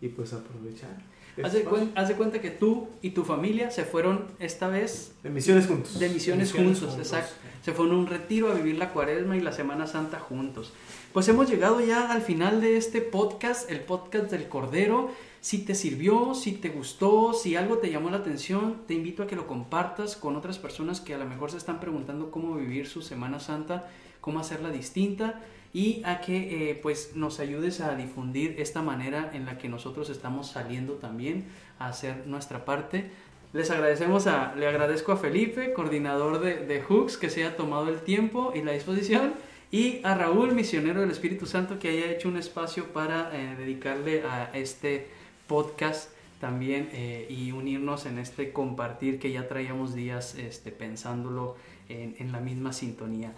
y 0.00 0.08
pues 0.08 0.32
aprovechar. 0.32 0.96
Haz 1.42 1.52
de, 1.54 1.64
cuen- 1.64 1.92
haz 1.94 2.08
de 2.08 2.14
cuenta 2.16 2.40
que 2.42 2.50
tú 2.50 2.88
y 3.00 3.10
tu 3.10 3.24
familia 3.24 3.70
se 3.70 3.84
fueron 3.84 4.26
esta 4.40 4.68
vez 4.68 5.12
De 5.22 5.30
misiones 5.30 5.66
juntos. 5.66 5.98
de 5.98 6.08
misiones, 6.10 6.48
Misiones 6.48 6.78
juntos, 6.80 6.90
juntos. 6.94 7.06
exacto. 7.12 7.34
Se 7.64 7.72
fueron 7.72 7.94
a 7.94 7.98
un 7.98 8.06
retiro 8.08 8.50
a 8.50 8.54
vivir 8.54 8.76
la 8.76 8.92
cuaresma 8.92 9.36
y 9.36 9.40
la 9.40 9.52
Semana 9.52 9.86
Santa 9.86 10.18
juntos. 10.18 10.72
Pues 11.14 11.28
hemos 11.28 11.48
llegado 11.48 11.80
ya 11.80 12.12
al 12.12 12.20
final 12.20 12.60
de 12.60 12.76
este 12.76 13.00
podcast, 13.00 13.70
el 13.70 13.80
podcast 13.80 14.30
del 14.30 14.48
Cordero. 14.48 15.10
Si 15.40 15.64
te 15.64 15.74
sirvió, 15.74 16.34
si 16.34 16.52
te 16.52 16.68
gustó, 16.68 17.32
si 17.32 17.56
algo 17.56 17.78
te 17.78 17.90
llamó 17.90 18.10
la 18.10 18.18
atención, 18.18 18.82
te 18.86 18.92
invito 18.92 19.22
a 19.22 19.26
que 19.26 19.36
lo 19.36 19.46
compartas 19.46 20.14
con 20.14 20.36
otras 20.36 20.58
personas 20.58 21.00
que 21.00 21.14
a 21.14 21.18
lo 21.18 21.24
mejor 21.24 21.50
se 21.50 21.56
están 21.56 21.80
preguntando 21.80 22.30
cómo 22.30 22.56
vivir 22.56 22.86
su 22.86 23.00
Semana 23.00 23.40
Santa, 23.40 23.88
cómo 24.20 24.38
hacerla 24.38 24.68
distinta 24.70 25.40
y 25.72 26.02
a 26.04 26.20
que 26.20 26.70
eh, 26.70 26.74
pues 26.74 27.12
nos 27.14 27.40
ayudes 27.40 27.80
a 27.80 27.94
difundir 27.94 28.56
esta 28.58 28.82
manera 28.82 29.30
en 29.32 29.46
la 29.46 29.56
que 29.56 29.70
nosotros 29.70 30.10
estamos 30.10 30.48
saliendo 30.48 30.94
también 30.94 31.46
a 31.78 31.88
hacer 31.88 32.26
nuestra 32.26 32.66
parte. 32.66 33.10
Les 33.54 33.70
agradecemos 33.70 34.26
a, 34.26 34.54
le 34.56 34.66
agradezco 34.66 35.12
a 35.12 35.16
Felipe, 35.16 35.72
coordinador 35.72 36.40
de, 36.40 36.82
Hooks, 36.82 37.16
que 37.16 37.30
se 37.30 37.44
haya 37.44 37.56
tomado 37.56 37.88
el 37.88 38.00
tiempo 38.02 38.52
y 38.54 38.60
la 38.60 38.72
disposición, 38.72 39.32
y 39.72 40.00
a 40.04 40.14
Raúl, 40.14 40.52
misionero 40.52 41.00
del 41.00 41.10
Espíritu 41.10 41.46
Santo, 41.46 41.78
que 41.78 41.88
haya 41.88 42.10
hecho 42.10 42.28
un 42.28 42.36
espacio 42.36 42.92
para 42.92 43.30
eh, 43.32 43.56
dedicarle 43.56 44.22
a 44.24 44.50
este 44.52 45.08
podcast 45.50 46.12
también 46.40 46.90
eh, 46.92 47.26
y 47.28 47.50
unirnos 47.50 48.06
en 48.06 48.20
este 48.20 48.52
compartir 48.52 49.18
que 49.18 49.32
ya 49.32 49.48
traíamos 49.48 49.94
días 49.96 50.36
este, 50.36 50.70
pensándolo 50.70 51.56
en, 51.88 52.30
la 52.30 52.38
misma 52.38 52.72
sintonía. 52.72 53.32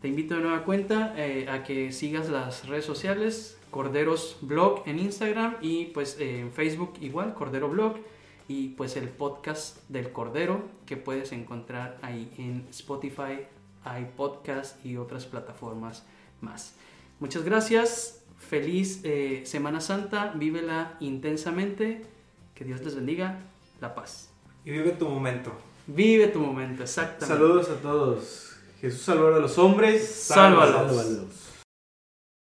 Te 0.00 0.06
invito 0.06 0.36
de 0.36 0.42
nueva 0.42 0.62
cuenta 0.62 1.12
eh, 1.16 1.48
a 1.50 1.64
que 1.64 1.90
sigas 1.90 2.28
las 2.28 2.68
redes 2.68 2.84
sociales, 2.84 3.58
Corderos 3.72 4.38
Blog 4.42 4.84
en 4.86 5.00
Instagram 5.00 5.56
y 5.60 5.86
pues 5.86 6.20
eh, 6.20 6.38
en 6.38 6.52
Facebook 6.52 6.92
igual, 7.00 7.34
Cordero 7.34 7.68
Blog 7.68 7.96
y 8.46 8.68
pues 8.68 8.96
el 8.96 9.08
podcast 9.08 9.78
del 9.88 10.12
Cordero 10.12 10.62
que 10.86 10.96
puedes 10.96 11.32
encontrar 11.32 11.98
ahí 12.00 12.30
en 12.38 12.64
Spotify, 12.70 13.40
iPodcast 13.84 14.86
y 14.86 14.98
otras 14.98 15.26
plataformas 15.26 16.06
más. 16.40 16.76
Muchas 17.18 17.42
gracias, 17.42 18.24
feliz 18.38 19.00
eh, 19.04 19.42
Semana 19.44 19.80
Santa, 19.80 20.32
vívela 20.34 20.96
intensamente, 21.00 22.06
que 22.54 22.64
Dios 22.64 22.82
les 22.82 22.94
bendiga, 22.94 23.40
la 23.80 23.94
paz. 23.94 24.30
Y 24.64 24.70
vive 24.70 24.92
tu 24.92 25.08
momento. 25.08 25.52
Vive 25.86 26.28
tu 26.28 26.40
momento, 26.40 26.82
exactamente. 26.82 27.26
Saludos 27.26 27.68
a 27.70 27.76
todos. 27.76 28.56
Jesús 28.80 29.02
salvó 29.02 29.28
a 29.28 29.38
los 29.38 29.56
hombres. 29.58 30.06
Sálvalos. 30.08 30.96
Sálvalos. 30.96 31.45